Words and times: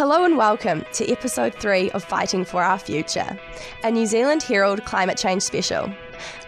Hello 0.00 0.24
and 0.24 0.38
welcome 0.38 0.82
to 0.94 1.06
episode 1.10 1.54
three 1.56 1.90
of 1.90 2.02
Fighting 2.02 2.42
for 2.42 2.62
Our 2.62 2.78
Future, 2.78 3.38
a 3.84 3.90
New 3.90 4.06
Zealand 4.06 4.42
Herald 4.42 4.82
climate 4.86 5.18
change 5.18 5.42
special. 5.42 5.92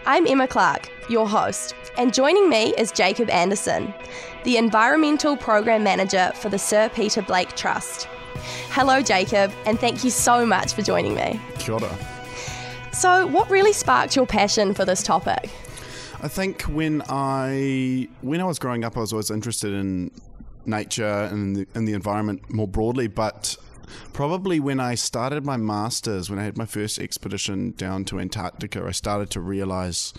I'm 0.06 0.26
Emma 0.26 0.48
Clark, 0.48 0.88
your 1.10 1.28
host, 1.28 1.74
and 1.98 2.14
joining 2.14 2.48
me 2.48 2.72
is 2.78 2.90
Jacob 2.90 3.28
Anderson, 3.28 3.92
the 4.44 4.56
Environmental 4.56 5.36
Program 5.36 5.84
Manager 5.84 6.32
for 6.34 6.48
the 6.48 6.58
Sir 6.58 6.88
Peter 6.94 7.20
Blake 7.20 7.54
Trust. 7.54 8.08
Hello, 8.70 9.02
Jacob, 9.02 9.52
and 9.66 9.78
thank 9.78 10.02
you 10.02 10.08
so 10.08 10.46
much 10.46 10.72
for 10.72 10.80
joining 10.80 11.14
me. 11.14 11.38
Kia 11.58 11.74
ora. 11.74 11.94
So, 12.94 13.26
what 13.26 13.50
really 13.50 13.74
sparked 13.74 14.16
your 14.16 14.24
passion 14.26 14.72
for 14.72 14.86
this 14.86 15.02
topic? 15.02 15.50
I 16.22 16.28
think 16.28 16.62
when 16.62 17.02
I 17.06 18.08
when 18.22 18.40
I 18.40 18.44
was 18.44 18.58
growing 18.58 18.82
up, 18.82 18.96
I 18.96 19.00
was 19.00 19.12
always 19.12 19.30
interested 19.30 19.74
in 19.74 20.10
nature 20.66 21.28
and 21.30 21.56
the, 21.56 21.66
and 21.74 21.86
the 21.86 21.92
environment 21.92 22.52
more 22.52 22.68
broadly, 22.68 23.06
but 23.06 23.56
probably 24.12 24.60
when 24.60 24.80
I 24.80 24.94
started 24.94 25.44
my 25.44 25.56
masters, 25.56 26.30
when 26.30 26.38
I 26.38 26.44
had 26.44 26.56
my 26.56 26.66
first 26.66 26.98
expedition 26.98 27.72
down 27.72 28.04
to 28.06 28.20
Antarctica, 28.20 28.84
I 28.86 28.92
started 28.92 29.30
to 29.30 29.40
realize 29.40 30.12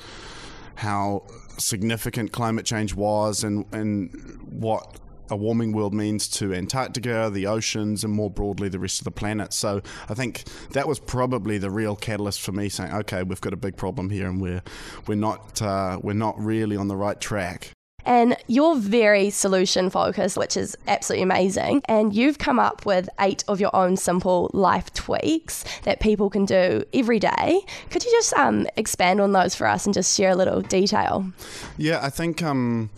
how 0.75 1.25
significant 1.57 2.31
climate 2.31 2.65
change 2.65 2.95
was 2.95 3.43
and 3.43 3.65
and 3.73 4.11
what 4.49 4.99
a 5.29 5.35
warming 5.35 5.71
world 5.71 5.93
means 5.93 6.27
to 6.27 6.53
Antarctica, 6.53 7.29
the 7.31 7.47
oceans, 7.47 8.03
and 8.03 8.13
more 8.13 8.29
broadly 8.29 8.69
the 8.69 8.79
rest 8.79 8.99
of 8.99 9.05
the 9.05 9.11
planet. 9.11 9.53
So 9.53 9.81
I 10.09 10.13
think 10.13 10.43
that 10.71 10.87
was 10.87 10.99
probably 10.99 11.57
the 11.57 11.71
real 11.71 11.95
catalyst 11.95 12.41
for 12.41 12.51
me 12.51 12.69
saying, 12.69 12.93
okay, 12.93 13.23
we've 13.23 13.41
got 13.41 13.53
a 13.53 13.57
big 13.57 13.77
problem 13.77 14.09
here, 14.09 14.27
and 14.27 14.41
we're 14.41 14.61
we're 15.07 15.15
not 15.15 15.61
uh, 15.61 15.99
we're 16.01 16.13
not 16.13 16.39
really 16.39 16.75
on 16.75 16.87
the 16.87 16.95
right 16.95 17.19
track. 17.19 17.71
And 18.05 18.37
you're 18.47 18.75
very 18.75 19.29
solution 19.29 19.89
focused, 19.89 20.37
which 20.37 20.57
is 20.57 20.77
absolutely 20.87 21.23
amazing. 21.23 21.81
And 21.85 22.13
you've 22.13 22.37
come 22.37 22.59
up 22.59 22.85
with 22.85 23.09
eight 23.19 23.43
of 23.47 23.59
your 23.59 23.75
own 23.75 23.97
simple 23.97 24.49
life 24.53 24.93
tweaks 24.93 25.63
that 25.83 25.99
people 25.99 26.29
can 26.29 26.45
do 26.45 26.83
every 26.93 27.19
day. 27.19 27.61
Could 27.89 28.03
you 28.03 28.11
just 28.11 28.33
um, 28.33 28.67
expand 28.75 29.21
on 29.21 29.31
those 29.31 29.55
for 29.55 29.67
us 29.67 29.85
and 29.85 29.93
just 29.93 30.15
share 30.15 30.31
a 30.31 30.35
little 30.35 30.61
detail? 30.61 31.31
Yeah, 31.77 31.99
I 32.01 32.09
think. 32.09 32.41
Um, 32.41 32.89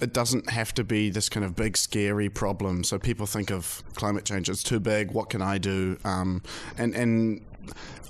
it 0.00 0.12
doesn't 0.12 0.50
have 0.50 0.72
to 0.74 0.84
be 0.84 1.10
this 1.10 1.28
kind 1.28 1.44
of 1.44 1.56
big, 1.56 1.76
scary 1.76 2.28
problem. 2.28 2.84
So 2.84 2.98
people 2.98 3.26
think 3.26 3.50
of 3.50 3.82
climate 3.94 4.24
change 4.24 4.48
as 4.48 4.62
too 4.62 4.80
big. 4.80 5.10
What 5.10 5.28
can 5.28 5.42
I 5.42 5.58
do? 5.58 5.98
Um, 6.04 6.42
and 6.76 6.94
and 6.94 7.44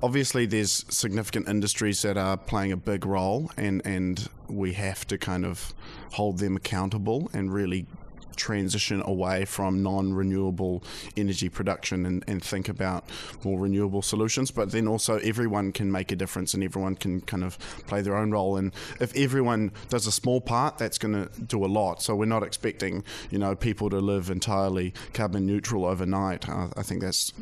obviously 0.03 0.47
there's 0.47 0.85
significant 0.89 1.49
industries 1.49 2.03
that 2.03 2.17
are 2.17 2.37
playing 2.37 2.73
a 2.73 2.77
big 2.77 3.05
role, 3.05 3.51
and 3.57 3.83
and 3.85 4.29
we 4.49 4.73
have 4.75 5.07
to 5.09 5.19
kind 5.19 5.45
of 5.45 5.75
hold 6.13 6.39
them 6.39 6.57
accountable 6.57 7.31
and 7.33 7.53
really 7.53 7.87
transition 8.39 9.03
away 9.05 9.45
from 9.45 9.83
non 9.83 10.15
renewable 10.15 10.83
energy 11.17 11.49
production 11.49 12.07
and, 12.07 12.25
and 12.27 12.43
think 12.43 12.69
about 12.69 13.05
more 13.45 13.59
renewable 13.59 14.01
solutions. 14.01 14.51
But 14.51 14.71
then 14.71 14.89
also, 14.89 15.19
everyone 15.19 15.73
can 15.73 15.93
make 15.93 16.11
a 16.13 16.17
difference 16.17 16.55
and 16.55 16.65
everyone 16.65 16.95
can 16.95 17.21
kind 17.23 17.45
of 17.45 17.59
play 17.87 18.01
their 18.01 18.17
own 18.17 18.31
role. 18.31 18.57
And 18.57 18.73
if 19.01 19.15
everyone 19.17 19.73
does 19.89 20.07
a 20.07 20.13
small 20.13 20.41
part, 20.41 20.79
that's 20.79 20.99
going 20.99 21.15
to 21.15 21.29
do 21.41 21.65
a 21.65 21.67
lot. 21.67 22.03
So 22.03 22.15
we're 22.15 22.27
not 22.27 22.43
expecting, 22.43 23.05
you 23.31 23.39
know, 23.39 23.55
people 23.55 23.91
to 23.91 23.99
live 23.99 24.31
entirely 24.31 24.95
carbon 25.13 25.45
neutral 25.45 25.85
overnight. 25.85 26.49
Uh, 26.49 26.69
I 26.77 26.83
think 26.83 27.03
that's, 27.03 27.33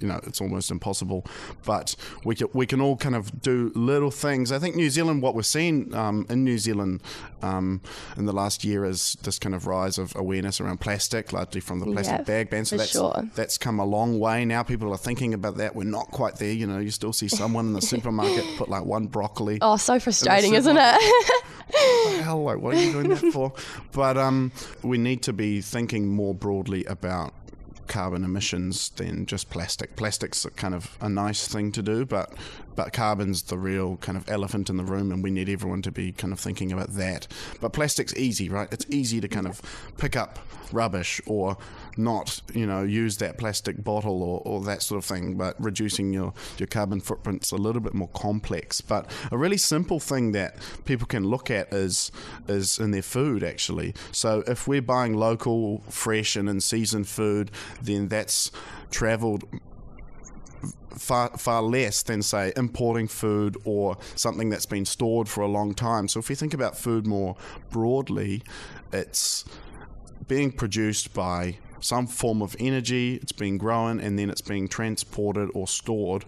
you 0.00 0.08
know, 0.08 0.20
it's 0.24 0.40
almost 0.40 0.70
impossible. 0.70 1.24
But 1.64 1.96
we 2.24 2.34
can, 2.34 2.48
we 2.52 2.66
can 2.66 2.80
all 2.80 2.96
kind 2.96 3.14
of 3.14 3.40
do 3.40 3.72
little 3.74 4.10
things. 4.10 4.52
I 4.52 4.58
think 4.58 4.76
New 4.76 4.90
Zealand, 4.90 5.22
what 5.22 5.34
we're 5.34 5.42
seeing 5.42 5.94
um, 5.94 6.26
in 6.28 6.44
New 6.44 6.58
Zealand 6.58 7.02
um, 7.42 7.80
in 8.16 8.26
the 8.26 8.32
last 8.32 8.64
year 8.64 8.84
is 8.84 9.16
this 9.22 9.38
kind 9.38 9.54
of 9.54 9.66
rise 9.66 9.98
of 9.98 10.16
awareness 10.24 10.60
around 10.60 10.80
plastic, 10.80 11.32
largely 11.32 11.60
from 11.60 11.80
the 11.80 11.86
plastic 11.86 12.24
bag 12.26 12.50
ban. 12.50 12.64
So 12.64 12.76
that's 12.76 12.90
sure. 12.90 13.22
that's 13.34 13.58
come 13.58 13.78
a 13.78 13.84
long 13.84 14.18
way. 14.18 14.44
Now 14.44 14.62
people 14.62 14.92
are 14.92 14.98
thinking 14.98 15.34
about 15.34 15.56
that. 15.58 15.76
We're 15.76 15.84
not 15.84 16.10
quite 16.10 16.36
there. 16.36 16.52
You 16.52 16.66
know, 16.66 16.78
you 16.78 16.90
still 16.90 17.12
see 17.12 17.28
someone 17.28 17.66
in 17.66 17.72
the 17.72 17.82
supermarket 17.92 18.44
put 18.56 18.68
like 18.68 18.84
one 18.84 19.06
broccoli. 19.06 19.58
Oh, 19.60 19.76
so 19.76 19.98
frustrating, 20.00 20.54
isn't 20.54 20.76
it? 20.78 21.34
hell, 22.22 22.42
like, 22.42 22.58
what 22.58 22.74
are 22.74 22.82
you 22.82 22.92
doing 22.92 23.08
that 23.10 23.18
for? 23.32 23.52
But 23.92 24.16
um, 24.16 24.52
we 24.82 24.98
need 24.98 25.22
to 25.22 25.32
be 25.32 25.60
thinking 25.60 26.08
more 26.08 26.34
broadly 26.34 26.84
about 26.84 27.34
carbon 27.86 28.24
emissions 28.24 28.90
than 28.90 29.26
just 29.26 29.50
plastic. 29.50 29.96
Plastic's 29.96 30.46
kind 30.56 30.74
of 30.74 30.96
a 31.00 31.08
nice 31.08 31.46
thing 31.46 31.72
to 31.72 31.82
do, 31.82 32.04
but 32.04 32.32
but 32.76 32.92
carbon's 32.92 33.42
the 33.42 33.58
real 33.58 33.96
kind 33.98 34.18
of 34.18 34.28
elephant 34.28 34.68
in 34.68 34.76
the 34.76 34.84
room, 34.84 35.12
and 35.12 35.22
we 35.22 35.30
need 35.30 35.48
everyone 35.48 35.82
to 35.82 35.92
be 35.92 36.12
kind 36.12 36.32
of 36.32 36.40
thinking 36.40 36.72
about 36.72 36.94
that. 36.94 37.26
But 37.60 37.72
plastic's 37.72 38.14
easy, 38.16 38.48
right? 38.48 38.68
It's 38.72 38.86
easy 38.88 39.20
to 39.20 39.28
kind 39.28 39.46
of 39.46 39.62
pick 39.96 40.16
up 40.16 40.38
rubbish 40.72 41.20
or 41.26 41.56
not, 41.96 42.40
you 42.52 42.66
know, 42.66 42.82
use 42.82 43.18
that 43.18 43.38
plastic 43.38 43.82
bottle 43.84 44.22
or, 44.22 44.42
or 44.44 44.60
that 44.64 44.82
sort 44.82 44.98
of 44.98 45.04
thing. 45.04 45.36
But 45.36 45.54
reducing 45.62 46.12
your, 46.12 46.34
your 46.58 46.66
carbon 46.66 47.00
footprint's 47.00 47.52
a 47.52 47.56
little 47.56 47.80
bit 47.80 47.94
more 47.94 48.08
complex. 48.08 48.80
But 48.80 49.10
a 49.30 49.38
really 49.38 49.56
simple 49.56 50.00
thing 50.00 50.32
that 50.32 50.56
people 50.84 51.06
can 51.06 51.24
look 51.24 51.50
at 51.50 51.72
is 51.72 52.10
is 52.48 52.78
in 52.78 52.90
their 52.90 53.02
food 53.02 53.44
actually. 53.44 53.94
So 54.12 54.42
if 54.46 54.66
we're 54.66 54.82
buying 54.82 55.14
local, 55.14 55.82
fresh, 55.88 56.36
and 56.36 56.48
in 56.48 56.60
season 56.60 57.04
food, 57.04 57.50
then 57.82 58.08
that's 58.08 58.50
travelled 58.90 59.44
far 60.96 61.36
far 61.36 61.62
less 61.62 62.02
than 62.02 62.22
say 62.22 62.52
importing 62.56 63.08
food 63.08 63.56
or 63.64 63.96
something 64.14 64.48
that's 64.48 64.66
been 64.66 64.84
stored 64.84 65.28
for 65.28 65.42
a 65.42 65.48
long 65.48 65.74
time. 65.74 66.08
So 66.08 66.20
if 66.20 66.28
we 66.28 66.34
think 66.34 66.54
about 66.54 66.76
food 66.76 67.06
more 67.06 67.36
broadly, 67.70 68.42
it's 68.92 69.44
being 70.28 70.52
produced 70.52 71.12
by 71.12 71.58
some 71.80 72.06
form 72.06 72.40
of 72.40 72.56
energy, 72.58 73.16
it's 73.16 73.32
being 73.32 73.58
grown, 73.58 74.00
and 74.00 74.18
then 74.18 74.30
it's 74.30 74.40
being 74.40 74.68
transported 74.68 75.50
or 75.54 75.68
stored. 75.68 76.24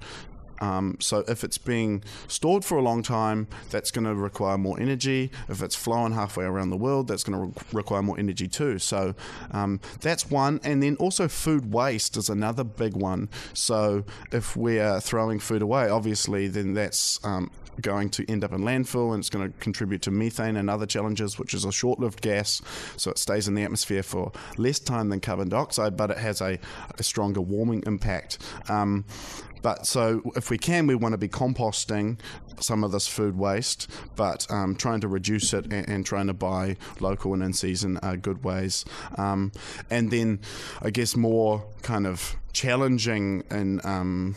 Um, 0.61 0.97
so 1.01 1.25
if 1.29 1.45
it's 1.45 1.59
being 1.59 2.03
stored 2.29 2.65
for 2.65 2.79
a 2.79 2.83
long 2.83 3.03
time, 3.03 3.49
that's 3.71 3.91
going 3.91 4.07
to 4.07 4.15
require 4.15 4.59
more 4.59 4.79
energy. 4.81 5.31
If 5.49 5.63
it's 5.63 5.75
flowing 5.75 6.13
halfway 6.13 6.45
around 6.45 6.71
the 6.71 6.77
world, 6.77 7.09
that's 7.09 7.25
going 7.25 7.39
to 7.39 7.47
re- 7.47 7.65
require 7.73 8.03
more 8.03 8.19
energy 8.19 8.49
too. 8.49 8.79
So 8.79 9.15
um, 9.51 9.81
that's 10.01 10.31
one. 10.31 10.61
And 10.65 10.83
then 10.83 10.97
also 10.97 11.29
food 11.29 11.73
waste 11.73 12.17
is 12.17 12.29
another 12.29 12.65
big 12.65 12.95
one. 12.95 13.29
So 13.53 14.05
if 14.33 14.57
we're 14.57 15.01
throwing 15.01 15.39
food 15.39 15.63
away, 15.63 15.89
obviously, 15.89 16.49
then 16.49 16.75
that's 16.75 17.25
um, 17.25 17.51
going 17.81 18.11
to 18.11 18.31
end 18.31 18.45
up 18.45 18.53
in 18.53 18.61
landfill 18.61 19.13
and 19.13 19.21
it's 19.21 19.31
going 19.31 19.51
to 19.51 19.59
contribute 19.59 20.03
to 20.03 20.11
methane 20.11 20.57
and 20.57 20.71
other 20.71 20.87
challenges, 20.87 21.39
which 21.39 21.55
is 21.55 21.65
a 21.65 21.73
short 21.73 21.99
lived 21.99 22.21
gas. 22.21 22.63
So 22.97 23.11
it 23.11 23.19
stays 23.19 23.49
in 23.49 23.55
the 23.55 23.63
atmosphere 23.63 24.03
for 24.03 24.33
less 24.57 24.79
time 24.79 25.09
than 25.09 25.21
carbon 25.21 25.49
dioxide, 25.49 25.97
but 25.97 26.11
it 26.11 26.19
has 26.19 26.41
a, 26.41 26.59
a 26.99 27.03
stronger 27.03 27.41
warming 27.41 27.83
impact. 27.87 28.39
Um, 28.69 29.05
but 29.63 29.87
so 29.87 30.23
if 30.37 30.51
we 30.51 30.59
can, 30.59 30.87
we 30.87 30.95
want 30.95 31.13
to 31.13 31.19
be 31.19 31.29
composting 31.29 32.21
some 32.61 32.85
of 32.85 32.93
this 32.93 33.09
food 33.09 33.37
waste, 33.37 33.91
but 34.15 34.47
um, 34.51 34.77
trying 34.77 35.01
to 35.01 35.09
reduce 35.09 35.53
it 35.53 35.65
and, 35.73 35.89
and 35.89 36.07
trying 36.07 36.29
to 36.29 36.35
buy 36.35 36.77
local 37.01 37.35
and 37.35 37.43
in 37.43 37.53
season 37.53 37.97
are 37.99 38.17
good 38.17 38.45
ways. 38.45 38.85
Um, 39.17 39.53
and 39.91 40.11
then 40.11 40.41
I 40.83 40.91
guess 40.91 41.17
more 41.17 41.65
kind 41.83 42.07
of 42.07 42.37
challenging 42.53 43.45
in. 43.51 43.81
Um, 43.85 44.37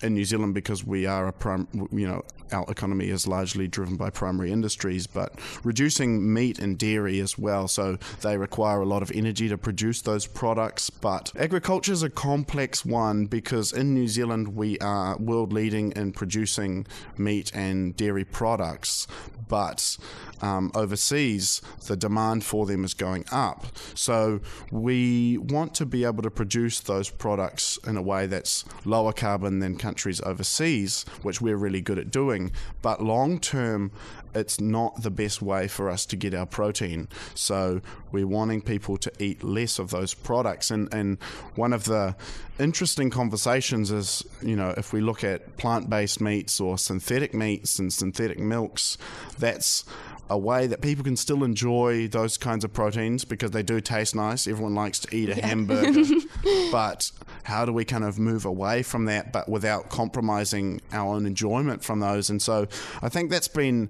in 0.00 0.14
New 0.14 0.24
Zealand, 0.24 0.54
because 0.54 0.84
we 0.84 1.06
are 1.06 1.26
a 1.26 1.32
prim, 1.32 1.66
you 1.90 2.06
know, 2.06 2.22
our 2.52 2.64
economy 2.68 3.08
is 3.08 3.26
largely 3.26 3.68
driven 3.68 3.96
by 3.96 4.10
primary 4.10 4.52
industries, 4.52 5.06
but 5.06 5.38
reducing 5.64 6.32
meat 6.32 6.58
and 6.58 6.78
dairy 6.78 7.20
as 7.20 7.38
well. 7.38 7.68
So 7.68 7.98
they 8.22 8.36
require 8.36 8.80
a 8.80 8.86
lot 8.86 9.02
of 9.02 9.10
energy 9.14 9.48
to 9.48 9.58
produce 9.58 10.02
those 10.02 10.26
products. 10.26 10.90
But 10.90 11.32
agriculture 11.36 11.92
is 11.92 12.02
a 12.02 12.10
complex 12.10 12.84
one 12.84 13.26
because 13.26 13.72
in 13.72 13.94
New 13.94 14.08
Zealand 14.08 14.54
we 14.54 14.78
are 14.78 15.16
world 15.18 15.52
leading 15.52 15.92
in 15.92 16.12
producing 16.12 16.86
meat 17.16 17.50
and 17.54 17.96
dairy 17.96 18.24
products, 18.24 19.06
but 19.48 19.96
um, 20.40 20.70
overseas 20.74 21.60
the 21.86 21.96
demand 21.96 22.44
for 22.44 22.66
them 22.66 22.84
is 22.84 22.94
going 22.94 23.24
up. 23.32 23.66
So 23.94 24.40
we 24.70 25.38
want 25.38 25.74
to 25.74 25.86
be 25.86 26.04
able 26.04 26.22
to 26.22 26.30
produce 26.30 26.80
those 26.80 27.10
products 27.10 27.78
in 27.86 27.96
a 27.96 28.02
way 28.02 28.26
that's 28.26 28.64
lower 28.84 29.12
carbon 29.12 29.58
than 29.58 29.76
countries 29.76 30.20
overseas, 30.20 31.04
which 31.22 31.40
we're 31.40 31.56
really 31.56 31.80
good 31.80 31.98
at 31.98 32.10
doing. 32.10 32.37
But 32.82 33.02
long 33.02 33.38
term, 33.38 33.92
it's 34.34 34.60
not 34.60 35.02
the 35.02 35.10
best 35.10 35.42
way 35.42 35.68
for 35.68 35.90
us 35.90 36.06
to 36.06 36.16
get 36.16 36.34
our 36.34 36.46
protein. 36.46 37.08
So 37.34 37.80
we're 38.12 38.26
wanting 38.26 38.62
people 38.62 38.96
to 38.98 39.12
eat 39.18 39.42
less 39.42 39.78
of 39.78 39.90
those 39.90 40.14
products. 40.14 40.70
And, 40.70 40.92
and 40.92 41.18
one 41.54 41.72
of 41.72 41.84
the 41.84 42.16
interesting 42.58 43.10
conversations 43.10 43.90
is, 43.90 44.24
you 44.42 44.56
know, 44.56 44.74
if 44.76 44.92
we 44.92 45.00
look 45.00 45.24
at 45.24 45.56
plant 45.56 45.90
based 45.90 46.20
meats 46.20 46.60
or 46.60 46.78
synthetic 46.78 47.34
meats 47.34 47.78
and 47.78 47.92
synthetic 47.92 48.38
milks, 48.38 48.98
that's 49.38 49.84
a 50.30 50.38
way 50.38 50.66
that 50.66 50.80
people 50.80 51.04
can 51.04 51.16
still 51.16 51.42
enjoy 51.42 52.06
those 52.08 52.36
kinds 52.36 52.64
of 52.64 52.72
proteins 52.72 53.24
because 53.24 53.50
they 53.52 53.62
do 53.62 53.80
taste 53.80 54.14
nice. 54.14 54.46
Everyone 54.46 54.74
likes 54.74 54.98
to 55.00 55.16
eat 55.16 55.30
a 55.30 55.34
hamburger. 55.34 56.02
but 56.70 57.10
how 57.44 57.64
do 57.64 57.72
we 57.72 57.84
kind 57.84 58.04
of 58.04 58.18
move 58.18 58.44
away 58.44 58.82
from 58.82 59.06
that 59.06 59.32
but 59.32 59.48
without 59.48 59.88
compromising 59.88 60.80
our 60.92 61.14
own 61.14 61.26
enjoyment 61.26 61.82
from 61.82 62.00
those? 62.00 62.30
And 62.30 62.40
so 62.40 62.66
I 63.02 63.08
think 63.08 63.30
that's 63.30 63.48
been 63.48 63.88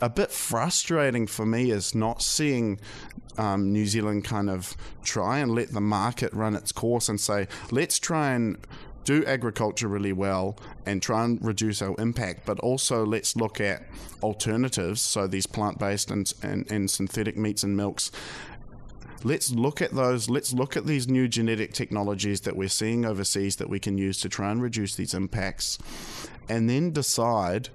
a 0.00 0.10
bit 0.10 0.30
frustrating 0.30 1.26
for 1.26 1.46
me 1.46 1.70
is 1.70 1.94
not 1.94 2.22
seeing 2.22 2.78
um, 3.38 3.72
New 3.72 3.86
Zealand 3.86 4.24
kind 4.24 4.50
of 4.50 4.76
try 5.02 5.38
and 5.38 5.54
let 5.54 5.72
the 5.72 5.80
market 5.80 6.32
run 6.32 6.54
its 6.54 6.72
course 6.72 7.08
and 7.08 7.20
say, 7.20 7.48
let's 7.70 7.98
try 7.98 8.32
and 8.32 8.58
do 9.04 9.24
agriculture 9.24 9.86
really 9.86 10.12
well 10.12 10.58
and 10.84 11.00
try 11.00 11.24
and 11.24 11.42
reduce 11.42 11.80
our 11.80 11.94
impact, 11.98 12.44
but 12.44 12.58
also 12.60 13.06
let's 13.06 13.36
look 13.36 13.60
at 13.60 13.84
alternatives, 14.22 15.00
so 15.00 15.26
these 15.26 15.46
plant 15.46 15.78
based 15.78 16.10
and, 16.10 16.32
and, 16.42 16.70
and 16.70 16.90
synthetic 16.90 17.36
meats 17.36 17.62
and 17.62 17.76
milks. 17.76 18.10
Let's 19.24 19.50
look 19.50 19.82
at 19.82 19.92
those. 19.92 20.28
Let's 20.28 20.52
look 20.52 20.76
at 20.76 20.86
these 20.86 21.08
new 21.08 21.28
genetic 21.28 21.72
technologies 21.72 22.42
that 22.42 22.56
we're 22.56 22.68
seeing 22.68 23.04
overseas 23.04 23.56
that 23.56 23.68
we 23.68 23.78
can 23.78 23.98
use 23.98 24.20
to 24.20 24.28
try 24.28 24.50
and 24.50 24.62
reduce 24.62 24.94
these 24.94 25.14
impacts, 25.14 25.78
and 26.48 26.68
then 26.68 26.92
decide. 26.92 27.68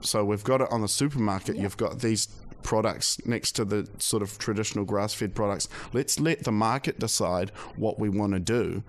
So 0.00 0.24
we've 0.24 0.44
got 0.44 0.60
it 0.60 0.68
on 0.70 0.82
the 0.82 0.88
supermarket. 0.88 1.56
You've 1.56 1.76
got 1.76 2.00
these 2.00 2.28
products 2.62 3.24
next 3.24 3.52
to 3.52 3.64
the 3.64 3.88
sort 3.98 4.22
of 4.22 4.38
traditional 4.38 4.84
grass 4.84 5.14
fed 5.14 5.34
products. 5.34 5.68
Let's 5.92 6.18
let 6.18 6.44
the 6.44 6.52
market 6.52 6.98
decide 6.98 7.50
what 7.76 7.98
we 7.98 8.08
want 8.08 8.32
to 8.32 8.40
do. 8.40 8.82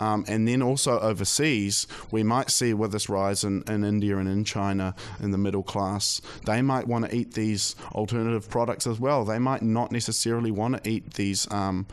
Um, 0.00 0.24
and 0.26 0.46
then 0.48 0.62
also 0.62 0.98
overseas, 1.00 1.86
we 2.10 2.22
might 2.22 2.50
see 2.50 2.74
with 2.74 2.92
this 2.92 3.08
rise 3.08 3.44
in, 3.44 3.62
in 3.68 3.84
India 3.84 4.16
and 4.18 4.28
in 4.28 4.44
China 4.44 4.94
in 5.20 5.30
the 5.30 5.38
middle 5.38 5.62
class, 5.62 6.20
they 6.46 6.62
might 6.62 6.86
want 6.86 7.04
to 7.06 7.14
eat 7.14 7.34
these 7.34 7.76
alternative 7.92 8.48
products 8.48 8.86
as 8.86 8.98
well. 8.98 9.24
They 9.24 9.38
might 9.38 9.62
not 9.62 9.92
necessarily 9.92 10.50
want 10.50 10.82
to 10.82 10.90
eat 10.90 11.14
these 11.14 11.50
um, 11.52 11.86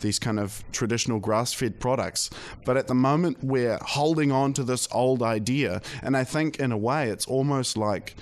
these 0.00 0.18
kind 0.18 0.38
of 0.38 0.62
traditional 0.72 1.18
grass 1.18 1.52
fed 1.52 1.80
products. 1.80 2.30
But 2.64 2.76
at 2.76 2.86
the 2.86 2.94
moment, 2.94 3.38
we're 3.42 3.78
holding 3.82 4.30
on 4.30 4.52
to 4.54 4.64
this 4.64 4.88
old 4.92 5.22
idea, 5.22 5.82
and 6.02 6.16
I 6.16 6.24
think 6.24 6.58
in 6.58 6.72
a 6.72 6.78
way, 6.78 7.10
it's 7.10 7.26
almost 7.26 7.76
like. 7.76 8.14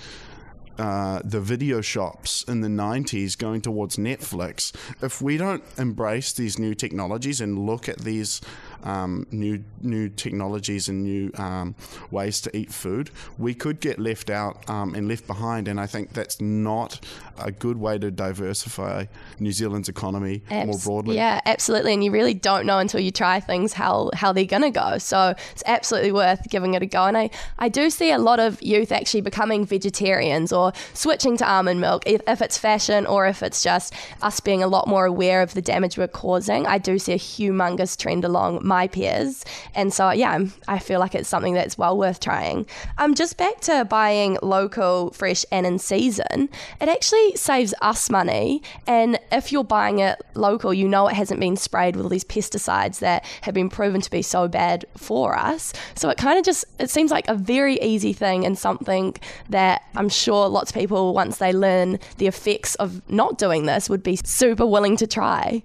Uh, 0.79 1.23
the 1.23 1.41
video 1.41 1.81
shops 1.81 2.43
in 2.43 2.61
the 2.61 2.67
90s 2.67 3.35
going 3.35 3.61
towards 3.61 3.97
Netflix, 3.97 4.71
if 5.01 5.19
we 5.23 5.35
don't 5.35 5.63
embrace 5.79 6.31
these 6.33 6.59
new 6.59 6.75
technologies 6.75 7.41
and 7.41 7.57
look 7.57 7.89
at 7.89 7.97
these 7.97 8.41
um, 8.83 9.27
new 9.31 9.63
new 9.81 10.09
technologies 10.09 10.89
and 10.89 11.03
new 11.03 11.31
um, 11.35 11.75
ways 12.11 12.41
to 12.41 12.55
eat 12.55 12.71
food, 12.71 13.09
we 13.37 13.53
could 13.53 13.79
get 13.79 13.99
left 13.99 14.29
out 14.29 14.69
um, 14.69 14.95
and 14.95 15.07
left 15.07 15.27
behind. 15.27 15.67
And 15.67 15.79
I 15.79 15.85
think 15.85 16.13
that's 16.13 16.39
not 16.41 16.99
a 17.39 17.51
good 17.51 17.77
way 17.77 17.97
to 17.97 18.11
diversify 18.11 19.05
New 19.39 19.51
Zealand's 19.51 19.89
economy 19.89 20.41
Abs- 20.49 20.67
more 20.67 20.77
broadly. 20.79 21.15
Yeah, 21.15 21.41
absolutely. 21.45 21.93
And 21.93 22.03
you 22.03 22.11
really 22.11 22.33
don't 22.33 22.65
know 22.65 22.79
until 22.79 22.99
you 22.99 23.11
try 23.11 23.39
things 23.39 23.73
how, 23.73 24.09
how 24.13 24.31
they're 24.31 24.45
going 24.45 24.63
to 24.63 24.71
go. 24.71 24.97
So 24.97 25.35
it's 25.51 25.63
absolutely 25.65 26.11
worth 26.11 26.49
giving 26.49 26.73
it 26.73 26.81
a 26.81 26.85
go. 26.85 27.05
And 27.05 27.17
I, 27.17 27.29
I 27.59 27.69
do 27.69 27.89
see 27.89 28.11
a 28.11 28.17
lot 28.17 28.39
of 28.39 28.61
youth 28.61 28.91
actually 28.91 29.21
becoming 29.21 29.65
vegetarians 29.65 30.51
or 30.51 30.73
switching 30.93 31.37
to 31.37 31.47
almond 31.47 31.81
milk, 31.81 32.03
if, 32.05 32.21
if 32.27 32.41
it's 32.41 32.57
fashion 32.57 33.05
or 33.05 33.27
if 33.27 33.43
it's 33.43 33.63
just 33.63 33.93
us 34.21 34.39
being 34.39 34.63
a 34.63 34.67
lot 34.67 34.87
more 34.87 35.05
aware 35.05 35.41
of 35.41 35.53
the 35.53 35.61
damage 35.61 35.97
we're 35.97 36.07
causing. 36.07 36.65
I 36.65 36.77
do 36.77 36.97
see 36.99 37.13
a 37.13 37.17
humongous 37.17 37.97
trend 37.97 38.25
along 38.25 38.66
my 38.67 38.87
peers. 38.87 39.45
And 39.73 39.93
so, 39.93 40.11
yeah, 40.11 40.45
I 40.67 40.79
feel 40.79 40.99
like 40.99 41.15
it's 41.15 41.29
something 41.29 41.53
that's 41.53 41.77
well 41.77 41.97
worth 41.97 42.19
trying. 42.19 42.67
Um, 42.97 43.15
just 43.15 43.37
back 43.37 43.61
to 43.61 43.85
buying 43.85 44.37
local, 44.43 45.11
fresh, 45.11 45.45
and 45.51 45.65
in 45.65 45.79
season, 45.79 46.49
it 46.81 46.89
actually 46.89 47.35
saves 47.35 47.73
us 47.81 48.09
money. 48.09 48.61
And 48.85 49.19
if 49.31 49.51
you're 49.51 49.63
buying 49.63 49.99
it 49.99 50.21
local, 50.35 50.73
you 50.73 50.87
know 50.87 51.07
it 51.07 51.15
hasn't 51.15 51.39
been 51.39 51.55
sprayed 51.55 51.95
with 51.95 52.05
all 52.05 52.09
these 52.09 52.25
pesticides 52.25 52.99
that 52.99 53.25
have 53.41 53.53
been 53.53 53.69
proven 53.69 54.01
to 54.01 54.11
be 54.11 54.21
so 54.21 54.47
bad 54.47 54.85
for 54.95 55.37
us. 55.37 55.73
So 55.95 56.09
it 56.09 56.17
kind 56.17 56.37
of 56.37 56.45
just, 56.45 56.65
it 56.79 56.89
seems 56.89 57.09
like 57.09 57.27
a 57.27 57.35
very 57.35 57.79
easy 57.81 58.13
thing 58.13 58.45
and 58.45 58.57
something 58.57 59.15
that 59.49 59.83
I'm 59.95 60.09
sure 60.09 60.47
lots 60.47 60.71
of 60.71 60.75
people, 60.75 61.13
once 61.13 61.37
they 61.37 61.53
learn 61.53 61.99
the 62.17 62.27
effects 62.27 62.75
of 62.75 63.01
not 63.09 63.37
doing 63.37 63.65
this, 63.65 63.89
would 63.89 64.03
be 64.03 64.17
super 64.23 64.65
willing 64.65 64.97
to 64.97 65.07
try. 65.07 65.63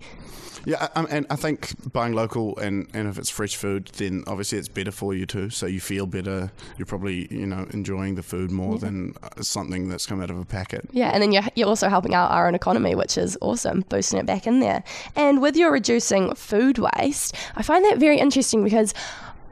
Yeah, 0.65 0.89
um, 0.95 1.07
and 1.11 1.27
I 1.31 1.37
think 1.37 1.93
buying 1.93 2.13
local 2.13 2.57
and, 2.59 2.89
and 2.95 3.09
if 3.09 3.19
it's 3.19 3.31
fresh 3.31 3.57
food, 3.57 3.87
then 3.97 4.25
obviously 4.27 4.59
it's 4.59 4.69
better 4.69 4.93
for 4.93 5.15
you 5.15 5.27
too. 5.27 5.51
So 5.51 5.67
you 5.67 5.81
feel 5.81 6.07
better. 6.07 6.53
You're 6.79 6.87
probably 6.87 7.29
you 7.31 7.47
know 7.47 7.67
enjoying 7.71 8.15
the 8.15 8.23
food 8.23 8.51
more 8.51 8.75
yeah. 8.75 8.81
than 8.81 9.15
uh, 9.23 9.43
something 9.43 9.89
that's 9.89 10.07
come 10.07 10.23
out 10.23 10.31
of 10.31 10.39
a 10.39 10.45
packet. 10.45 10.89
Yeah, 10.93 11.11
and 11.11 11.23
then 11.23 11.33
you're 11.33 11.43
you're 11.55 11.69
also 11.69 11.89
helping 11.89 12.15
out 12.15 12.31
our 12.31 12.47
own 12.47 12.55
economy, 12.55 12.95
which 12.95 13.19
is 13.19 13.37
awesome, 13.41 13.85
boosting 13.89 14.19
it 14.19 14.27
back 14.27 14.47
in 14.47 14.61
there. 14.61 14.85
And 15.17 15.41
with 15.43 15.57
your 15.57 15.73
reducing 15.73 16.35
food 16.35 16.79
waste, 16.79 17.35
I 17.57 17.63
find 17.63 17.85
that 17.85 17.99
very 17.99 18.19
interesting 18.19 18.63
because 18.65 18.95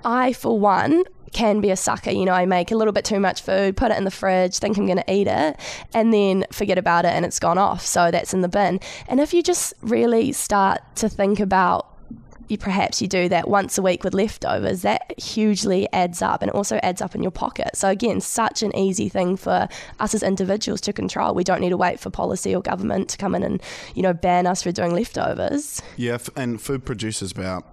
I, 0.04 0.32
for 0.32 0.58
one, 0.58 1.04
can 1.32 1.60
be 1.60 1.70
a 1.70 1.76
sucker. 1.76 2.10
You 2.10 2.24
know, 2.24 2.32
I 2.32 2.46
make 2.46 2.70
a 2.70 2.76
little 2.76 2.92
bit 2.92 3.04
too 3.04 3.20
much 3.20 3.42
food, 3.42 3.76
put 3.76 3.90
it 3.92 3.98
in 3.98 4.04
the 4.04 4.10
fridge, 4.10 4.58
think 4.58 4.76
I'm 4.76 4.86
going 4.86 4.98
to 4.98 5.12
eat 5.12 5.26
it, 5.28 5.56
and 5.94 6.12
then 6.12 6.44
forget 6.52 6.78
about 6.78 7.04
it 7.04 7.12
and 7.12 7.24
it's 7.24 7.38
gone 7.38 7.58
off. 7.58 7.84
So 7.84 8.10
that's 8.10 8.34
in 8.34 8.40
the 8.40 8.48
bin. 8.48 8.80
And 9.08 9.20
if 9.20 9.32
you 9.32 9.42
just 9.42 9.74
really 9.82 10.32
start 10.32 10.80
to 10.96 11.08
think 11.08 11.40
about 11.40 11.86
you 12.50 12.58
perhaps 12.58 13.00
you 13.00 13.06
do 13.06 13.28
that 13.28 13.48
once 13.48 13.78
a 13.78 13.82
week 13.82 14.02
with 14.02 14.12
leftovers, 14.12 14.82
that 14.82 15.18
hugely 15.20 15.88
adds 15.92 16.20
up 16.20 16.42
and 16.42 16.50
also 16.50 16.78
adds 16.82 17.00
up 17.00 17.14
in 17.14 17.22
your 17.22 17.30
pocket. 17.30 17.76
So 17.76 17.88
again, 17.88 18.20
such 18.20 18.62
an 18.62 18.74
easy 18.76 19.08
thing 19.08 19.36
for 19.36 19.68
us 20.00 20.14
as 20.14 20.22
individuals 20.22 20.80
to 20.82 20.92
control. 20.92 21.34
We 21.34 21.44
don't 21.44 21.60
need 21.60 21.70
to 21.70 21.76
wait 21.76 22.00
for 22.00 22.10
policy 22.10 22.54
or 22.54 22.60
government 22.60 23.08
to 23.10 23.18
come 23.18 23.36
in 23.36 23.44
and, 23.44 23.62
you 23.94 24.02
know, 24.02 24.12
ban 24.12 24.48
us 24.48 24.64
for 24.64 24.72
doing 24.72 24.92
leftovers. 24.92 25.80
Yeah, 25.96 26.18
and 26.34 26.60
food 26.60 26.84
produces 26.84 27.30
about 27.30 27.64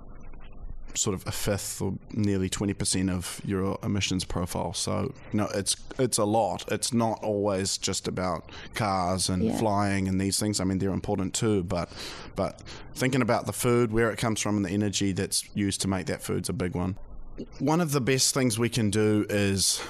sort 0.94 1.14
of 1.14 1.26
a 1.28 1.32
fifth 1.32 1.82
or 1.82 1.94
nearly 2.12 2.50
20% 2.50 3.10
of 3.10 3.42
your 3.46 3.78
emissions 3.84 4.24
profile. 4.24 4.74
So, 4.74 5.14
you 5.32 5.38
know, 5.38 5.50
it's 5.54 5.76
it's 6.00 6.18
a 6.18 6.26
lot. 6.26 6.66
It's 6.72 6.94
not 6.94 7.24
always 7.24 7.78
just 7.78 8.08
about 8.08 8.52
cars 8.76 9.30
and 9.30 9.44
yeah. 9.44 9.58
flying 9.58 10.08
and 10.08 10.20
these 10.20 10.40
things. 10.40 10.60
I 10.60 10.64
mean, 10.64 10.80
they're 10.80 10.90
important 10.92 11.34
too, 11.34 11.64
but 11.64 11.92
but 12.36 12.62
thinking 12.96 13.22
about 13.22 13.46
the 13.46 13.54
food, 13.54 13.92
where 13.92 14.10
it 14.12 14.18
comes 14.18 14.42
from 14.42 14.58
and 14.58 14.66
the 14.66 14.72
energy 14.72 15.12
that's 15.12 15.44
used 15.56 15.82
to 15.82 15.88
make 15.88 16.08
that 16.08 16.22
food's 16.22 16.50
a 16.50 16.54
big 16.54 16.76
one. 16.76 16.98
One 17.60 17.82
of 17.82 17.92
the 17.92 18.02
best 18.02 18.34
things 18.34 18.58
we 18.58 18.70
can 18.70 18.90
do 18.90 19.26
is 19.30 19.82